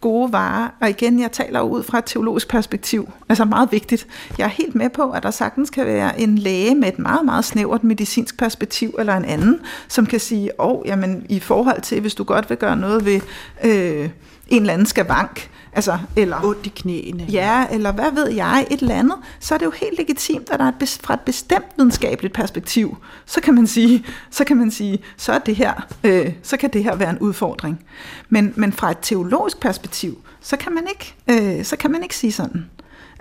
gode 0.00 0.32
varer. 0.32 0.68
Og 0.80 0.90
igen, 0.90 1.20
jeg 1.20 1.32
taler 1.32 1.60
ud 1.60 1.82
fra 1.82 1.98
et 1.98 2.04
teologisk 2.04 2.48
perspektiv. 2.48 3.08
Altså 3.28 3.44
meget 3.44 3.72
vigtigt. 3.72 4.06
Jeg 4.38 4.44
er 4.44 4.48
helt 4.48 4.74
med 4.74 4.90
på, 4.90 5.10
at 5.10 5.22
der 5.22 5.30
sagtens 5.30 5.70
kan 5.70 5.86
være 5.86 6.20
en 6.20 6.38
læge 6.38 6.74
med 6.74 6.88
et 6.88 6.98
meget, 6.98 7.24
meget 7.24 7.44
snævert 7.44 7.84
medicinsk 7.84 8.38
perspektiv, 8.38 8.94
eller 8.98 9.16
en 9.16 9.24
anden, 9.24 9.60
som 9.88 10.06
kan 10.06 10.20
sige, 10.20 10.60
åh, 10.60 10.72
oh, 10.72 10.86
jamen 10.86 11.26
i 11.28 11.40
forhold 11.40 11.82
til, 11.82 12.00
hvis 12.00 12.14
du 12.14 12.24
godt 12.24 12.50
vil 12.50 12.58
gøre 12.58 12.76
noget 12.76 13.04
ved 13.04 13.20
øh, 13.64 14.10
en 14.48 14.60
eller 14.60 14.72
anden 14.72 14.86
skavank, 14.86 15.50
Altså, 15.72 15.98
eller, 16.16 16.44
Ondt 16.44 16.66
i 16.66 16.68
knæene. 16.68 17.22
Ja, 17.22 17.66
eller 17.70 17.92
hvad 17.92 18.12
ved 18.12 18.28
jeg, 18.28 18.66
et 18.70 18.80
eller 18.80 18.94
andet, 18.94 19.16
så 19.40 19.54
er 19.54 19.58
det 19.58 19.66
jo 19.66 19.70
helt 19.70 19.98
legitimt, 19.98 20.50
at 20.50 20.58
der 20.58 20.64
er 20.64 20.72
et, 20.82 21.00
fra 21.04 21.14
et 21.14 21.20
bestemt 21.20 21.66
videnskabeligt 21.76 22.34
perspektiv, 22.34 22.96
så 23.26 23.40
kan 23.40 23.54
man 23.54 23.66
sige, 23.66 24.04
så 24.30 24.44
kan 24.44 24.56
man 24.56 24.70
sige, 24.70 24.98
så 25.16 25.32
er 25.32 25.38
det 25.38 25.56
her, 25.56 25.86
øh, 26.04 26.32
så 26.42 26.56
kan 26.56 26.70
det 26.70 26.84
her 26.84 26.96
være 26.96 27.10
en 27.10 27.18
udfordring. 27.18 27.84
Men, 28.28 28.52
men 28.56 28.72
fra 28.72 28.90
et 28.90 28.98
teologisk 29.02 29.60
perspektiv, 29.60 30.18
så 30.40 30.56
kan 30.56 30.74
man 30.74 30.86
ikke, 30.88 31.14
øh, 31.30 31.64
så 31.64 31.76
kan 31.76 31.90
man 31.90 32.02
ikke 32.02 32.16
sige 32.16 32.32
sådan. 32.32 32.70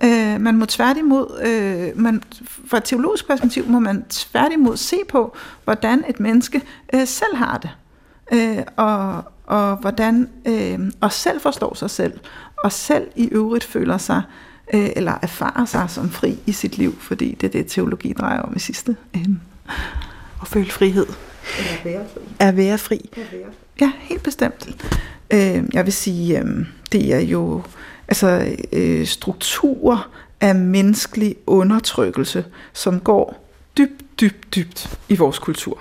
Øh, 0.03 0.41
man 0.41 0.57
må 0.57 0.65
tværtimod, 0.65 1.41
øh, 1.45 2.01
man, 2.01 2.23
fra 2.67 2.77
et 2.77 2.83
teologisk 2.83 3.27
perspektiv 3.27 3.67
må 3.67 3.79
man 3.79 4.05
tværtimod 4.09 4.77
se 4.77 4.97
på, 5.09 5.35
hvordan 5.63 6.03
et 6.09 6.19
menneske 6.19 6.61
øh, 6.93 7.07
selv 7.07 7.35
har 7.35 7.57
det. 7.57 7.69
Øh, 8.33 8.63
og, 8.75 9.23
og 9.47 9.75
hvordan 9.75 10.29
øh, 10.45 10.79
og 11.01 11.11
selv 11.11 11.41
forstår 11.41 11.75
sig 11.75 11.89
selv, 11.89 12.19
og 12.63 12.71
selv 12.71 13.07
i 13.15 13.27
øvrigt 13.31 13.63
føler 13.63 13.97
sig 13.97 14.21
øh, 14.73 14.89
eller 14.95 15.13
erfarer 15.21 15.65
sig 15.65 15.89
som 15.89 16.09
fri 16.09 16.39
i 16.45 16.51
sit 16.51 16.77
liv, 16.77 16.99
fordi 16.99 17.37
det 17.41 17.47
er 17.47 17.51
det, 17.51 17.67
teologi 17.67 18.13
drejer 18.13 18.41
om 18.41 18.53
i 18.55 18.59
sidste 18.59 18.95
ende. 19.13 19.39
Og 20.39 20.47
føle 20.47 20.71
frihed. 20.71 21.07
At 21.59 21.85
være 21.85 22.05
fri. 22.13 22.21
At 22.39 22.57
være 22.57 22.77
fri. 22.77 23.09
Ja, 23.81 23.91
helt 23.99 24.23
bestemt. 24.23 24.87
Øh, 25.31 25.63
jeg 25.73 25.85
vil 25.85 25.93
sige, 25.93 26.39
øh, 26.39 26.65
det 26.91 27.13
er 27.13 27.19
jo 27.19 27.63
altså 28.07 28.55
øh, 28.71 29.07
strukturer 29.07 30.09
af 30.41 30.55
menneskelig 30.55 31.35
undertrykkelse, 31.47 32.45
som 32.73 32.99
går 32.99 33.49
dybt, 33.77 34.19
dybt, 34.21 34.55
dybt 34.55 34.99
i 35.09 35.15
vores 35.15 35.39
kultur, 35.39 35.79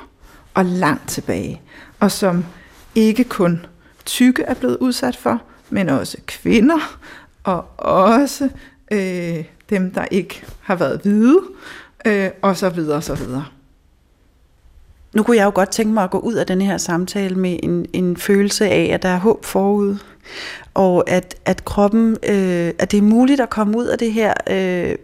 og 0.55 0.65
langt 0.65 1.09
tilbage, 1.09 1.61
og 2.01 2.13
som 2.13 2.45
ikke 2.97 3.25
kun 3.25 3.67
tykke 4.05 4.43
er 4.43 4.55
blevet 4.55 4.77
udsat 4.77 5.17
for, 5.17 5.43
men 5.71 5.89
også 5.89 6.17
kvinder, 6.27 6.99
og 7.45 7.65
også 7.79 8.49
øh, 8.93 9.45
dem, 9.71 9.91
der 9.91 10.05
ikke 10.11 10.45
har 10.61 10.77
været 10.77 11.01
hvide, 11.01 11.41
øh, 12.07 12.31
og 12.43 12.57
så 12.57 12.69
videre, 12.69 12.97
og 12.97 13.03
så 13.03 13.15
videre. 13.15 13.47
Nu 15.15 15.23
kunne 15.23 15.37
jeg 15.37 15.45
jo 15.45 15.53
godt 15.55 15.71
tænke 15.71 15.93
mig 15.93 16.05
at 16.05 16.11
gå 16.11 16.19
ud 16.19 16.35
af 16.35 16.47
den 16.47 16.61
her 16.61 16.79
samtale 16.79 17.37
med 17.37 17.61
en, 17.63 17.87
en 17.93 18.17
følelse 18.17 18.69
af, 18.69 18.91
at 18.95 19.03
der 19.03 19.09
er 19.09 19.19
håb 19.19 19.45
forud, 19.45 19.97
og 20.75 21.11
at, 21.11 21.35
at 21.45 21.65
kroppen, 21.65 22.17
øh, 22.23 22.73
at 22.79 22.91
det 22.91 22.99
er 22.99 23.03
muligt 23.03 23.41
at 23.41 23.51
komme 23.51 23.79
ud 23.79 23.87
af 23.87 23.99
det 23.99 24.13
her, 24.13 24.35
øh, 24.51 24.97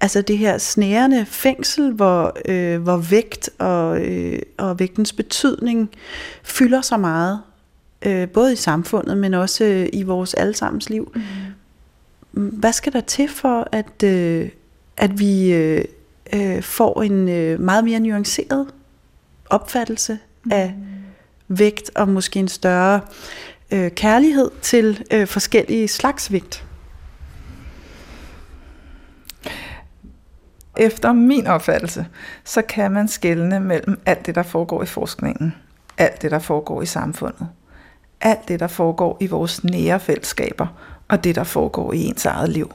altså 0.00 0.22
det 0.22 0.38
her 0.38 0.58
snærende 0.58 1.26
fængsel, 1.26 1.92
hvor, 1.92 2.36
øh, 2.44 2.82
hvor 2.82 2.96
vægt 2.96 3.50
og, 3.58 4.00
øh, 4.00 4.38
og 4.58 4.78
vægtens 4.78 5.12
betydning 5.12 5.90
fylder 6.42 6.80
så 6.80 6.96
meget, 6.96 7.40
øh, 8.02 8.28
både 8.28 8.52
i 8.52 8.56
samfundet, 8.56 9.16
men 9.18 9.34
også 9.34 9.64
øh, 9.64 9.88
i 9.92 10.02
vores 10.02 10.34
allesammens 10.34 10.90
liv. 10.90 11.12
Mm. 11.14 11.22
Hvad 12.48 12.72
skal 12.72 12.92
der 12.92 13.00
til 13.00 13.28
for, 13.28 13.68
at, 13.72 14.02
øh, 14.04 14.48
at 14.96 15.18
vi 15.18 15.52
øh, 15.52 15.84
øh, 16.32 16.62
får 16.62 17.02
en 17.02 17.28
øh, 17.28 17.60
meget 17.60 17.84
mere 17.84 18.00
nuanceret 18.00 18.66
opfattelse 19.50 20.18
mm. 20.44 20.52
af 20.52 20.74
vægt, 21.48 21.90
og 21.94 22.08
måske 22.08 22.38
en 22.38 22.48
større 22.48 23.00
øh, 23.70 23.90
kærlighed 23.90 24.50
til 24.62 25.04
øh, 25.10 25.26
forskellige 25.26 25.88
slags 25.88 26.32
vægt? 26.32 26.65
Efter 30.76 31.12
min 31.12 31.46
opfattelse, 31.46 32.06
så 32.44 32.62
kan 32.62 32.92
man 32.92 33.08
skelne 33.08 33.60
mellem 33.60 34.00
alt 34.06 34.26
det, 34.26 34.34
der 34.34 34.42
foregår 34.42 34.82
i 34.82 34.86
forskningen, 34.86 35.54
alt 35.98 36.22
det, 36.22 36.30
der 36.30 36.38
foregår 36.38 36.82
i 36.82 36.86
samfundet 36.86 37.48
alt 38.20 38.48
det, 38.48 38.60
der 38.60 38.66
foregår 38.66 39.16
i 39.20 39.26
vores 39.26 39.64
nære 39.64 40.00
fællesskaber, 40.00 40.66
og 41.08 41.24
det, 41.24 41.34
der 41.34 41.44
foregår 41.44 41.92
i 41.92 42.04
ens 42.04 42.26
eget 42.26 42.50
liv. 42.50 42.74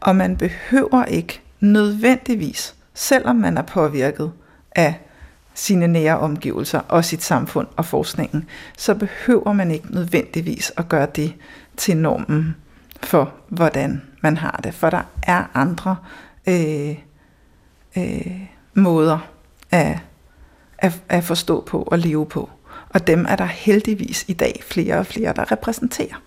Og 0.00 0.16
man 0.16 0.36
behøver 0.36 1.04
ikke 1.04 1.40
nødvendigvis, 1.60 2.74
selvom 2.94 3.36
man 3.36 3.58
er 3.58 3.62
påvirket 3.62 4.32
af 4.72 5.00
sine 5.54 5.86
nære 5.86 6.18
omgivelser 6.18 6.80
og 6.88 7.04
sit 7.04 7.22
samfund 7.22 7.66
og 7.76 7.84
forskningen, 7.84 8.48
så 8.78 8.94
behøver 8.94 9.52
man 9.52 9.70
ikke 9.70 9.94
nødvendigvis 9.94 10.72
at 10.76 10.88
gøre 10.88 11.06
det 11.16 11.34
til 11.76 11.96
normen 11.96 12.56
for, 13.02 13.32
hvordan 13.48 14.02
man 14.20 14.36
har 14.36 14.60
det. 14.64 14.74
For 14.74 14.90
der 14.90 15.02
er 15.22 15.44
andre 15.54 15.96
øh, 16.48 16.96
øh, 17.96 18.40
måder 18.74 19.18
at, 19.70 19.98
at, 20.78 21.02
at 21.08 21.24
forstå 21.24 21.60
på 21.60 21.82
og 21.82 21.98
leve 21.98 22.26
på. 22.26 22.50
Og 22.90 23.06
dem 23.06 23.26
er 23.28 23.36
der 23.36 23.44
heldigvis 23.44 24.24
i 24.28 24.32
dag 24.32 24.62
flere 24.66 24.98
og 24.98 25.06
flere, 25.06 25.32
der 25.36 25.52
repræsenterer. 25.52 26.22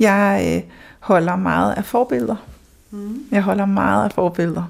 Jeg 0.00 0.52
øh, 0.56 0.70
holder 1.00 1.36
meget 1.36 1.72
af 1.72 1.84
forbilleder. 1.84 2.36
Mm. 2.90 3.22
Jeg 3.30 3.42
holder 3.42 3.66
meget 3.66 4.04
af 4.04 4.12
forbilleder. 4.12 4.64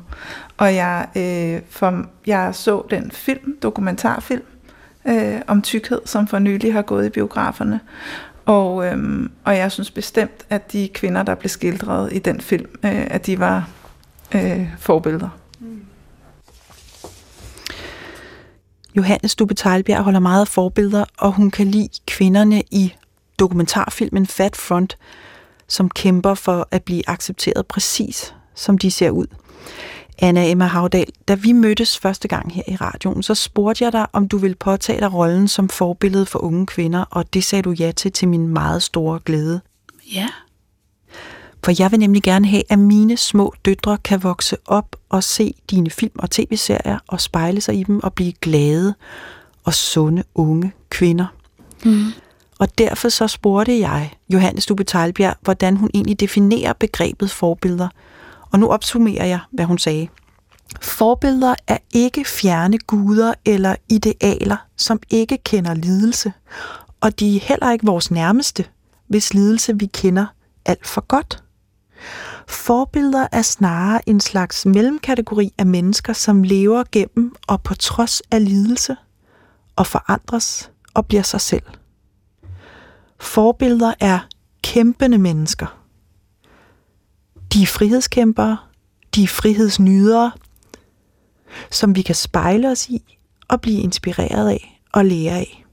Og 0.56 0.74
jeg, 0.74 1.08
øh, 1.16 1.62
for, 1.70 2.06
jeg 2.26 2.54
så 2.54 2.82
den 2.90 3.10
film, 3.10 3.56
dokumentarfilm, 3.62 4.44
øh, 5.08 5.40
om 5.46 5.62
tykkhed, 5.62 6.00
som 6.04 6.26
for 6.26 6.38
nylig 6.38 6.72
har 6.72 6.82
gået 6.82 7.06
i 7.06 7.10
biograferne. 7.10 7.80
Og, 8.46 8.86
øh, 8.86 9.28
og 9.44 9.56
jeg 9.56 9.72
synes 9.72 9.90
bestemt, 9.90 10.46
at 10.50 10.72
de 10.72 10.88
kvinder, 10.94 11.22
der 11.22 11.34
blev 11.34 11.48
skildret 11.48 12.12
i 12.12 12.18
den 12.18 12.40
film, 12.40 12.70
øh, 12.84 13.06
at 13.10 13.26
de 13.26 13.38
var 13.38 13.68
øh, 14.34 14.68
forbilleder. 14.78 15.39
Johannes 18.96 19.36
Dube 19.36 19.54
Tejlbjerg 19.54 20.02
holder 20.02 20.20
meget 20.20 20.40
af 20.40 20.48
forbilleder, 20.48 21.04
og 21.18 21.32
hun 21.32 21.50
kan 21.50 21.66
lide 21.66 21.88
kvinderne 22.06 22.62
i 22.70 22.94
dokumentarfilmen 23.38 24.26
Fat 24.26 24.56
Front, 24.56 24.96
som 25.68 25.90
kæmper 25.90 26.34
for 26.34 26.68
at 26.70 26.82
blive 26.82 27.08
accepteret 27.08 27.66
præcis, 27.66 28.34
som 28.54 28.78
de 28.78 28.90
ser 28.90 29.10
ud. 29.10 29.26
Anna 30.18 30.50
Emma 30.50 30.64
Havdal, 30.64 31.06
da 31.28 31.34
vi 31.34 31.52
mødtes 31.52 31.98
første 31.98 32.28
gang 32.28 32.52
her 32.52 32.62
i 32.68 32.76
radioen, 32.76 33.22
så 33.22 33.34
spurgte 33.34 33.84
jeg 33.84 33.92
dig, 33.92 34.06
om 34.12 34.28
du 34.28 34.38
ville 34.38 34.56
påtage 34.56 35.00
dig 35.00 35.14
rollen 35.14 35.48
som 35.48 35.68
forbillede 35.68 36.26
for 36.26 36.38
unge 36.38 36.66
kvinder, 36.66 37.04
og 37.10 37.34
det 37.34 37.44
sagde 37.44 37.62
du 37.62 37.70
ja 37.70 37.92
til 37.92 38.12
til 38.12 38.28
min 38.28 38.48
meget 38.48 38.82
store 38.82 39.20
glæde. 39.24 39.60
Ja. 40.14 40.28
For 41.64 41.82
jeg 41.82 41.90
vil 41.90 41.98
nemlig 41.98 42.22
gerne 42.22 42.46
have, 42.46 42.62
at 42.68 42.78
mine 42.78 43.16
små 43.16 43.54
døtre 43.64 43.98
kan 43.98 44.22
vokse 44.22 44.56
op 44.66 44.96
og 45.08 45.24
se 45.24 45.54
dine 45.70 45.90
film 45.90 46.12
og 46.18 46.30
tv-serier 46.30 46.98
og 47.06 47.20
spejle 47.20 47.60
sig 47.60 47.80
i 47.80 47.82
dem 47.82 48.02
og 48.02 48.12
blive 48.14 48.32
glade 48.32 48.94
og 49.64 49.74
sunde 49.74 50.24
unge 50.34 50.72
kvinder. 50.90 51.26
Mm. 51.84 52.06
Og 52.58 52.78
derfor 52.78 53.08
så 53.08 53.26
spurgte 53.26 53.80
jeg 53.80 54.12
Johannes 54.32 54.68
Teilbjerg, 54.86 55.36
hvordan 55.40 55.76
hun 55.76 55.90
egentlig 55.94 56.20
definerer 56.20 56.72
begrebet 56.72 57.30
forbilleder. 57.30 57.88
Og 58.50 58.58
nu 58.58 58.68
opsummerer 58.68 59.24
jeg, 59.24 59.40
hvad 59.50 59.64
hun 59.64 59.78
sagde. 59.78 60.08
Forbilleder 60.80 61.54
er 61.66 61.78
ikke 61.94 62.24
fjerne 62.24 62.78
guder 62.78 63.34
eller 63.44 63.76
idealer, 63.88 64.56
som 64.76 65.00
ikke 65.10 65.38
kender 65.38 65.74
lidelse. 65.74 66.32
Og 67.00 67.20
de 67.20 67.36
er 67.36 67.40
heller 67.40 67.72
ikke 67.72 67.86
vores 67.86 68.10
nærmeste, 68.10 68.64
hvis 69.08 69.34
lidelse 69.34 69.78
vi 69.78 69.86
kender 69.86 70.26
alt 70.66 70.86
for 70.86 71.00
godt. 71.00 71.42
Forbilleder 72.48 73.28
er 73.32 73.42
snarere 73.42 74.08
en 74.08 74.20
slags 74.20 74.66
mellemkategori 74.66 75.52
af 75.58 75.66
mennesker, 75.66 76.12
som 76.12 76.42
lever 76.42 76.84
gennem 76.92 77.34
og 77.46 77.62
på 77.62 77.74
trods 77.74 78.22
af 78.30 78.44
lidelse 78.44 78.96
og 79.76 79.86
forandres 79.86 80.70
og 80.94 81.06
bliver 81.06 81.22
sig 81.22 81.40
selv. 81.40 81.62
Forbilleder 83.20 83.94
er 84.00 84.18
kæmpende 84.62 85.18
mennesker. 85.18 85.80
De 87.52 87.62
er 87.62 87.66
frihedskæmpere, 87.66 88.56
de 89.14 89.22
er 89.22 89.28
frihedsnydere, 89.28 90.32
som 91.70 91.96
vi 91.96 92.02
kan 92.02 92.14
spejle 92.14 92.70
os 92.70 92.88
i 92.88 93.18
og 93.48 93.60
blive 93.60 93.80
inspireret 93.80 94.48
af 94.48 94.80
og 94.92 95.04
lære 95.04 95.34
af. 95.38 95.64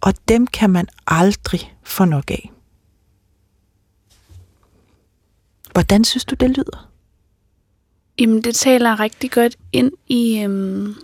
Og 0.00 0.14
dem 0.28 0.46
kan 0.46 0.70
man 0.70 0.86
aldrig 1.06 1.74
få 1.82 2.04
nok 2.04 2.30
af. 2.30 2.53
Hvordan 5.74 6.04
synes 6.04 6.24
du, 6.24 6.34
det 6.34 6.50
lyder? 6.50 6.90
Jamen, 8.20 8.42
det 8.42 8.54
taler 8.54 9.00
rigtig 9.00 9.30
godt 9.30 9.56
ind 9.72 9.92
i, 10.06 10.42
øhm, 10.42 10.94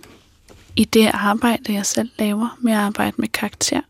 i 0.77 0.85
det 0.85 1.11
arbejde, 1.15 1.73
jeg 1.73 1.87
selv 1.87 2.11
laver 2.19 2.59
med 2.61 2.73
at 2.73 2.79
arbejde 2.79 3.17
med 3.19 3.29
karakter. 3.29 3.81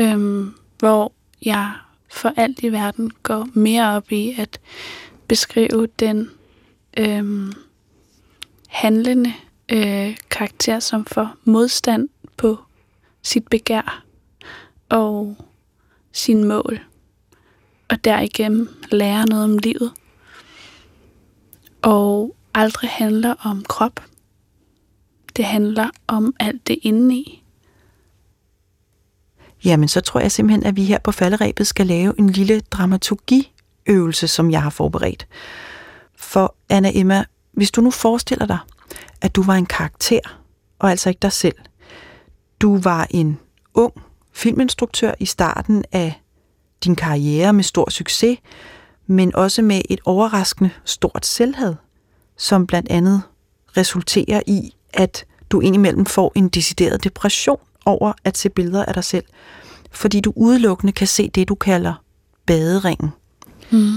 Øhm, 0.00 0.54
hvor 0.78 1.12
jeg 1.44 1.72
for 2.10 2.32
alt 2.36 2.60
i 2.62 2.72
verden 2.72 3.10
går 3.22 3.48
mere 3.52 3.96
op 3.96 4.12
i 4.12 4.34
at 4.38 4.60
beskrive 5.28 5.86
den 5.98 6.30
øhm, 6.96 7.52
handlende 8.68 9.32
øh, 9.72 10.16
karakter, 10.30 10.80
som 10.80 11.04
får 11.04 11.34
modstand 11.44 12.08
på 12.36 12.58
sit 13.22 13.48
begær 13.48 14.04
og 14.88 15.36
sin 16.12 16.44
mål, 16.44 16.80
og 17.88 18.04
derigennem 18.04 18.68
lære 18.90 19.26
noget 19.26 19.44
om 19.44 19.58
livet 19.58 19.92
og 21.84 22.36
aldrig 22.54 22.90
handler 22.90 23.34
om 23.44 23.64
krop. 23.68 24.00
Det 25.36 25.44
handler 25.44 25.90
om 26.06 26.34
alt 26.40 26.66
det 26.66 26.78
indeni. 26.82 27.44
Jamen, 29.64 29.88
så 29.88 30.00
tror 30.00 30.20
jeg 30.20 30.32
simpelthen, 30.32 30.66
at 30.66 30.76
vi 30.76 30.84
her 30.84 30.98
på 30.98 31.12
falderæbet 31.12 31.66
skal 31.66 31.86
lave 31.86 32.14
en 32.18 32.30
lille 32.30 32.60
dramaturgiøvelse, 32.60 34.28
som 34.28 34.50
jeg 34.50 34.62
har 34.62 34.70
forberedt. 34.70 35.26
For 36.16 36.54
Anna 36.68 36.90
Emma, 36.94 37.24
hvis 37.52 37.70
du 37.70 37.80
nu 37.80 37.90
forestiller 37.90 38.46
dig, 38.46 38.58
at 39.20 39.36
du 39.36 39.42
var 39.42 39.54
en 39.54 39.66
karakter, 39.66 40.20
og 40.78 40.90
altså 40.90 41.08
ikke 41.08 41.20
dig 41.22 41.32
selv. 41.32 41.56
Du 42.60 42.78
var 42.78 43.06
en 43.10 43.38
ung 43.74 43.92
filminstruktør 44.32 45.14
i 45.20 45.26
starten 45.26 45.84
af 45.92 46.22
din 46.84 46.96
karriere 46.96 47.52
med 47.52 47.64
stor 47.64 47.90
succes, 47.90 48.38
men 49.06 49.34
også 49.34 49.62
med 49.62 49.82
et 49.90 50.00
overraskende 50.04 50.70
stort 50.84 51.26
selvhed, 51.26 51.74
som 52.36 52.66
blandt 52.66 52.90
andet 52.90 53.22
resulterer 53.76 54.42
i, 54.46 54.74
at 54.92 55.24
du 55.50 55.60
indimellem 55.60 56.06
får 56.06 56.32
en 56.34 56.48
decideret 56.48 57.04
depression 57.04 57.60
over 57.86 58.12
at 58.24 58.38
se 58.38 58.48
billeder 58.48 58.84
af 58.84 58.94
dig 58.94 59.04
selv, 59.04 59.24
fordi 59.90 60.20
du 60.20 60.32
udelukkende 60.36 60.92
kan 60.92 61.06
se 61.06 61.30
det, 61.30 61.48
du 61.48 61.54
kalder 61.54 61.94
baderingen. 62.46 63.10
Mm. 63.70 63.94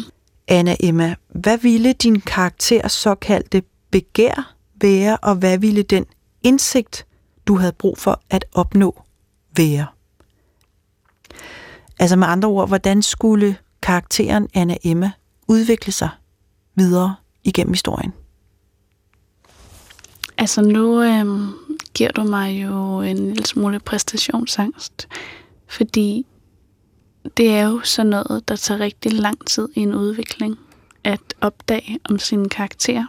Anna 0.47 0.75
Emma, 0.79 1.15
hvad 1.29 1.57
ville 1.57 1.93
din 1.93 2.21
karakter 2.21 2.87
såkaldte 2.87 3.63
begær 3.91 4.55
være, 4.81 5.17
og 5.17 5.35
hvad 5.35 5.57
ville 5.57 5.83
den 5.83 6.05
indsigt, 6.43 7.05
du 7.47 7.57
havde 7.57 7.73
brug 7.73 7.97
for 7.97 8.21
at 8.29 8.45
opnå, 8.53 9.01
være? 9.55 9.85
Altså 11.99 12.15
med 12.15 12.27
andre 12.27 12.49
ord, 12.49 12.67
hvordan 12.67 13.01
skulle 13.01 13.57
karakteren 13.88 14.47
Anna 14.54 14.78
Emma 14.84 15.12
udvikle 15.47 15.91
sig 15.91 16.10
videre 16.76 17.15
igennem 17.43 17.73
historien? 17.73 18.13
Altså 20.38 20.62
nu 20.62 21.04
øhm, 21.04 21.54
giver 21.93 22.12
du 22.12 22.23
mig 22.23 22.62
jo 22.63 23.02
en 23.02 23.17
lille 23.17 23.45
smule 23.45 23.80
præstationsangst, 23.80 25.08
fordi 25.67 26.26
det 27.38 27.50
er 27.50 27.67
jo 27.67 27.82
sådan 27.84 28.10
noget, 28.10 28.47
der 28.47 28.56
tager 28.56 28.80
rigtig 28.80 29.13
lang 29.13 29.47
tid 29.47 29.69
i 29.76 29.80
en 29.80 29.95
udvikling 29.95 30.60
at 31.04 31.21
opdage 31.41 32.00
om 32.10 32.19
sin 32.19 32.50
karakter. 32.50 33.06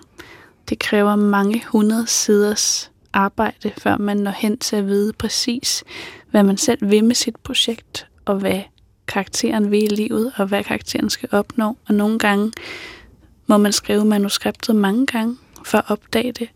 Det 0.68 0.78
kræver 0.78 1.16
mange 1.16 1.64
hundrede 1.66 2.06
siders 2.06 2.90
arbejde, 3.12 3.72
før 3.78 3.96
man 3.96 4.16
når 4.16 4.30
hen 4.30 4.58
til 4.58 4.76
at 4.76 4.86
vide 4.86 5.12
præcis, 5.12 5.84
hvad 6.30 6.42
man 6.42 6.56
selv 6.56 6.90
vil 6.90 7.04
med 7.04 7.14
sit 7.14 7.36
projekt, 7.36 8.06
og 8.24 8.38
hvad 8.38 8.62
karakteren 9.08 9.70
vil 9.70 9.82
i 9.82 9.94
livet, 9.94 10.32
og 10.36 10.46
hvad 10.46 10.64
karakteren 10.64 11.10
skal 11.10 11.28
opnå. 11.32 11.76
Og 11.88 11.94
nogle 11.94 12.18
gange 12.18 12.52
må 13.46 13.56
man 13.56 13.72
skrive 13.72 14.04
manuskriptet 14.04 14.76
mange 14.76 15.06
gange 15.06 15.36
for 15.64 15.78
at 15.78 15.84
opdage 15.88 16.32
det. 16.32 16.48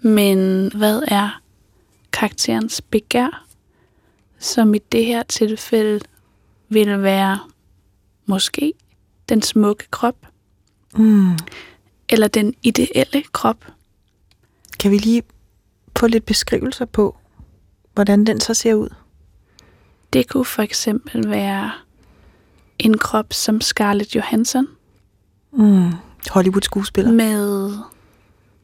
Men 0.00 0.68
hvad 0.76 1.02
er 1.08 1.40
karakterens 2.12 2.80
begær, 2.80 3.46
som 4.38 4.74
i 4.74 4.78
det 4.78 5.04
her 5.04 5.22
tilfælde 5.22 6.00
vil 6.68 7.02
være 7.02 7.38
måske 8.26 8.72
den 9.28 9.42
smukke 9.42 9.84
krop, 9.90 10.16
Mm. 10.96 11.36
eller 12.08 12.28
den 12.28 12.54
ideelle 12.62 13.22
krop. 13.32 13.73
Kan 14.84 14.90
vi 14.90 14.98
lige 14.98 15.22
få 15.98 16.06
lidt 16.06 16.26
beskrivelser 16.26 16.84
på, 16.84 17.16
hvordan 17.94 18.24
den 18.24 18.40
så 18.40 18.54
ser 18.54 18.74
ud? 18.74 18.88
Det 20.12 20.28
kunne 20.28 20.44
for 20.44 20.62
eksempel 20.62 21.30
være 21.30 21.72
en 22.78 22.98
krop 22.98 23.32
som 23.32 23.60
Scarlett 23.60 24.14
Johansson 24.14 24.66
Mm. 25.52 25.90
Hollywood-skuespiller. 26.30 27.12
med 27.12 27.72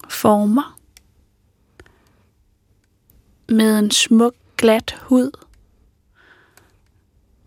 former, 0.08 0.78
med 3.48 3.78
en 3.78 3.90
smuk, 3.90 4.34
glat 4.56 4.96
hud, 5.02 5.30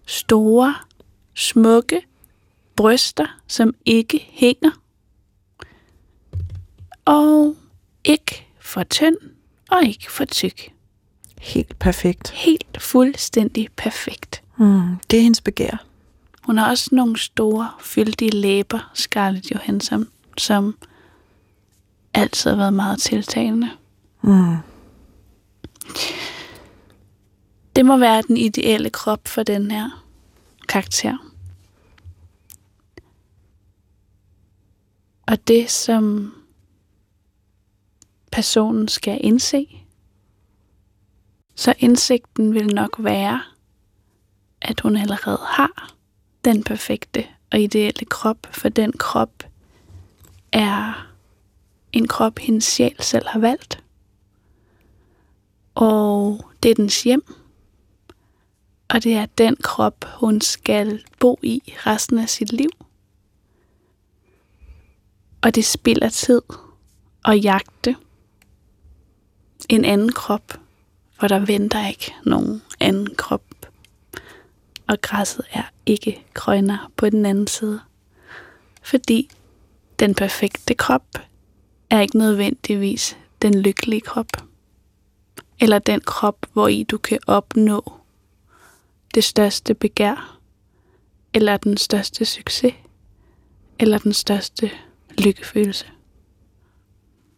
store, 0.06 0.76
smukke 1.34 2.02
bryster, 2.76 3.28
som 3.48 3.76
ikke 3.86 4.28
hænger, 4.30 4.72
og 7.06 7.56
ikke 8.04 8.43
for 8.74 8.84
tynd 8.84 9.18
og 9.70 9.84
ikke 9.84 10.12
for 10.12 10.26
tyk. 10.26 10.74
Helt 11.42 11.80
perfekt. 11.80 12.30
Helt 12.30 12.82
fuldstændig 12.82 13.70
perfekt. 13.78 14.44
Mm. 14.58 14.96
Det 15.12 15.18
er 15.18 15.24
hendes 15.24 15.42
begær. 15.42 15.86
Hun 16.44 16.58
har 16.58 16.70
også 16.70 16.90
nogle 16.92 17.18
store, 17.18 17.72
fyldige 17.80 18.32
læber, 18.32 18.92
Scarlett 18.94 19.52
Johansson, 19.52 20.08
som 20.38 20.78
altid 22.14 22.50
har 22.50 22.58
været 22.58 22.74
meget 22.74 23.00
tiltalende. 23.00 23.70
Mm. 24.22 24.58
Det 27.76 27.86
må 27.86 27.98
være 27.98 28.22
den 28.22 28.38
ideelle 28.38 28.90
krop 28.90 29.28
for 29.28 29.44
den 29.44 29.72
her 29.72 30.04
karakter. 30.68 31.18
Og 35.28 35.48
det, 35.48 35.72
som 35.72 36.34
personen 38.34 38.88
skal 38.88 39.20
indse, 39.24 39.68
så 41.56 41.74
indsigten 41.80 42.54
vil 42.54 42.68
nok 42.68 42.96
være, 43.00 43.44
at 44.62 44.80
hun 44.80 44.96
allerede 44.96 45.40
har 45.42 45.96
den 46.46 46.64
perfekte 46.64 47.26
og 47.52 47.60
ideelle 47.60 48.06
krop, 48.06 48.48
for 48.52 48.70
den 48.70 48.92
krop 48.92 49.44
er 50.52 51.08
en 51.92 52.08
krop, 52.08 52.40
hendes 52.40 52.64
sjæl 52.64 52.96
selv 53.00 53.28
har 53.28 53.40
valgt. 53.40 53.84
Og 55.76 56.46
det 56.64 56.72
er 56.72 56.76
dens 56.76 57.04
hjem. 57.04 57.34
Og 58.90 59.04
det 59.04 59.14
er 59.14 59.26
den 59.26 59.56
krop, 59.56 60.06
hun 60.20 60.42
skal 60.42 61.04
bo 61.20 61.40
i 61.44 61.62
resten 61.68 62.20
af 62.20 62.30
sit 62.30 62.54
liv. 62.54 62.70
Og 65.42 65.56
det 65.56 65.66
spiller 65.66 66.10
tid 66.10 66.42
at 67.26 67.44
jagte 67.44 67.96
en 69.70 69.86
anden 69.86 70.12
krop, 70.12 70.60
for 71.20 71.28
der 71.28 71.40
venter 71.40 71.88
ikke 71.88 72.14
nogen 72.26 72.62
anden 72.80 73.16
krop. 73.16 73.44
Og 74.88 75.02
græsset 75.02 75.46
er 75.52 75.64
ikke 75.86 76.24
grønnere 76.34 76.90
på 76.98 77.10
den 77.10 77.26
anden 77.26 77.48
side. 77.48 77.82
Fordi 78.82 79.30
den 80.00 80.16
perfekte 80.16 80.74
krop 80.74 81.06
er 81.90 82.00
ikke 82.00 82.18
nødvendigvis 82.18 83.18
den 83.42 83.62
lykkelige 83.62 84.02
krop. 84.02 84.32
Eller 85.60 85.80
den 85.80 86.02
krop, 86.02 86.46
hvor 86.54 86.68
i 86.68 86.84
du 86.84 86.98
kan 86.98 87.20
opnå 87.28 87.94
det 89.14 89.24
største 89.24 89.74
begær, 89.74 90.40
eller 91.34 91.58
den 91.58 91.78
største 91.78 92.26
succes, 92.26 92.74
eller 93.80 93.98
den 93.98 94.14
største 94.14 94.72
lykkefølelse. 95.18 95.86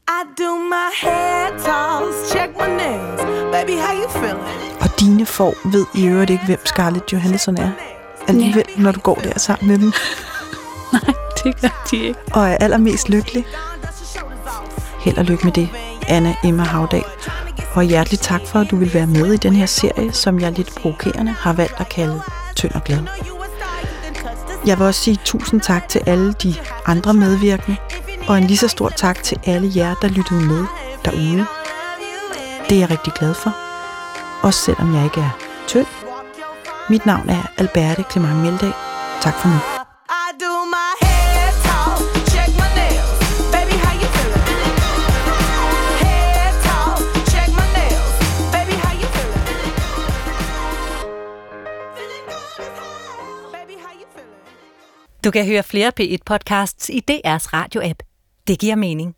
I 0.08 0.24
do 0.38 0.58
my 0.58 0.90
head 1.02 1.52
toss, 1.60 2.32
check 2.32 2.50
my 2.60 2.68
nails. 2.68 3.22
Baby, 3.52 3.72
how 3.72 3.94
you 4.02 4.10
feeling? 4.10 4.40
Og 4.82 5.00
dine 5.00 5.26
får 5.26 5.54
ved 5.66 5.86
i 5.96 6.08
øvrigt 6.08 6.32
ikke, 6.32 6.46
hvem 6.46 6.66
Scarlett 6.66 7.14
Johansson 7.14 7.58
er. 7.58 7.72
Alligevel, 8.28 8.66
når 8.78 8.92
du 8.92 9.00
går 9.00 9.16
der 9.16 9.40
sammen 9.40 9.68
med 9.68 9.80
dem. 9.80 9.94
Nej, 10.94 11.14
det 11.44 11.62
gør 11.62 11.86
de 11.92 11.98
ikke. 11.98 12.20
Og 12.34 12.50
er 12.50 12.58
allermest 12.58 13.10
lykkelig. 13.10 13.46
Held 15.00 15.18
og 15.18 15.26
lykke 15.26 15.44
med 15.44 15.52
det, 15.52 15.70
Anna 16.08 16.36
Emma 16.44 16.64
Havdal. 16.64 17.04
Og 17.74 17.84
hjertelig 17.84 18.20
tak 18.20 18.42
for, 18.48 18.60
at 18.60 18.72
du 18.72 18.76
vil 18.76 18.94
være 18.94 19.08
med 19.08 19.34
i 19.34 19.38
den 19.38 19.56
her 19.56 19.66
serie, 19.66 20.14
som 20.14 20.40
jeg 20.40 20.52
lidt 20.52 20.76
provokerende 20.76 21.32
har 21.32 21.54
valgt 21.54 21.76
at 21.80 21.90
kalde 21.90 22.22
Tynd 22.56 22.72
og 22.72 22.84
Glad. 22.84 23.00
Jeg 24.66 24.80
vil 24.80 24.88
også 24.88 25.02
sige 25.02 25.20
tusind 25.26 25.62
tak 25.62 25.90
til 25.90 26.02
alle 26.06 26.34
de 26.34 26.56
andre 26.86 27.14
medvirkende, 27.14 27.78
og 28.28 28.38
en 28.38 28.44
lige 28.44 28.58
så 28.58 28.68
stor 28.68 28.90
tak 28.90 29.24
til 29.24 29.40
alle 29.46 29.72
jer, 29.76 29.96
der 30.02 30.08
lyttede 30.08 30.42
med 30.42 30.66
derude. 31.06 31.46
Det 32.70 32.76
er 32.76 32.80
jeg 32.80 32.90
rigtig 32.90 33.14
glad 33.14 33.34
for, 33.34 33.56
også 34.44 34.60
selvom 34.60 34.96
jeg 34.96 35.04
ikke 35.04 35.22
er 35.22 35.38
tynd. 35.68 35.88
Mit 36.90 37.06
navn 37.06 37.30
er 37.30 37.44
Alberte 37.58 38.04
Clement 38.12 38.36
Meldal. 38.36 38.74
Tak 39.22 39.34
for 39.42 39.48
nu. 39.48 39.56
I 39.56 40.28
do 40.44 40.54
my 40.76 40.92
head 41.06 41.54
toss, 41.68 42.02
check 42.34 42.50
my 42.62 42.70
nails. 42.80 43.18
Baby, 43.56 43.76
how 43.86 43.94
you 44.02 44.08
feeling? 44.16 44.46
Head 46.04 46.54
toss, 46.68 47.02
check 47.32 47.50
my 47.60 47.68
nails. 47.78 48.14
Baby, 48.56 48.76
how 48.84 48.94
you 49.02 49.08
feeling? 49.16 49.74
Feeling 51.98 52.26
good 52.32 52.60
as 52.66 52.76
hell. 52.80 53.52
Baby, 53.58 53.76
how 53.84 53.94
you 54.02 54.08
feeling? 54.16 55.24
Du 55.24 55.32
kan 55.32 55.46
høre 55.46 55.64
flere 55.64 55.92
P1-podcasts 56.00 56.90
i 56.90 57.02
DR's 57.12 57.48
radio-app. 57.54 58.00
Det 58.48 58.60
giver 58.60 58.76
mening. 58.76 59.14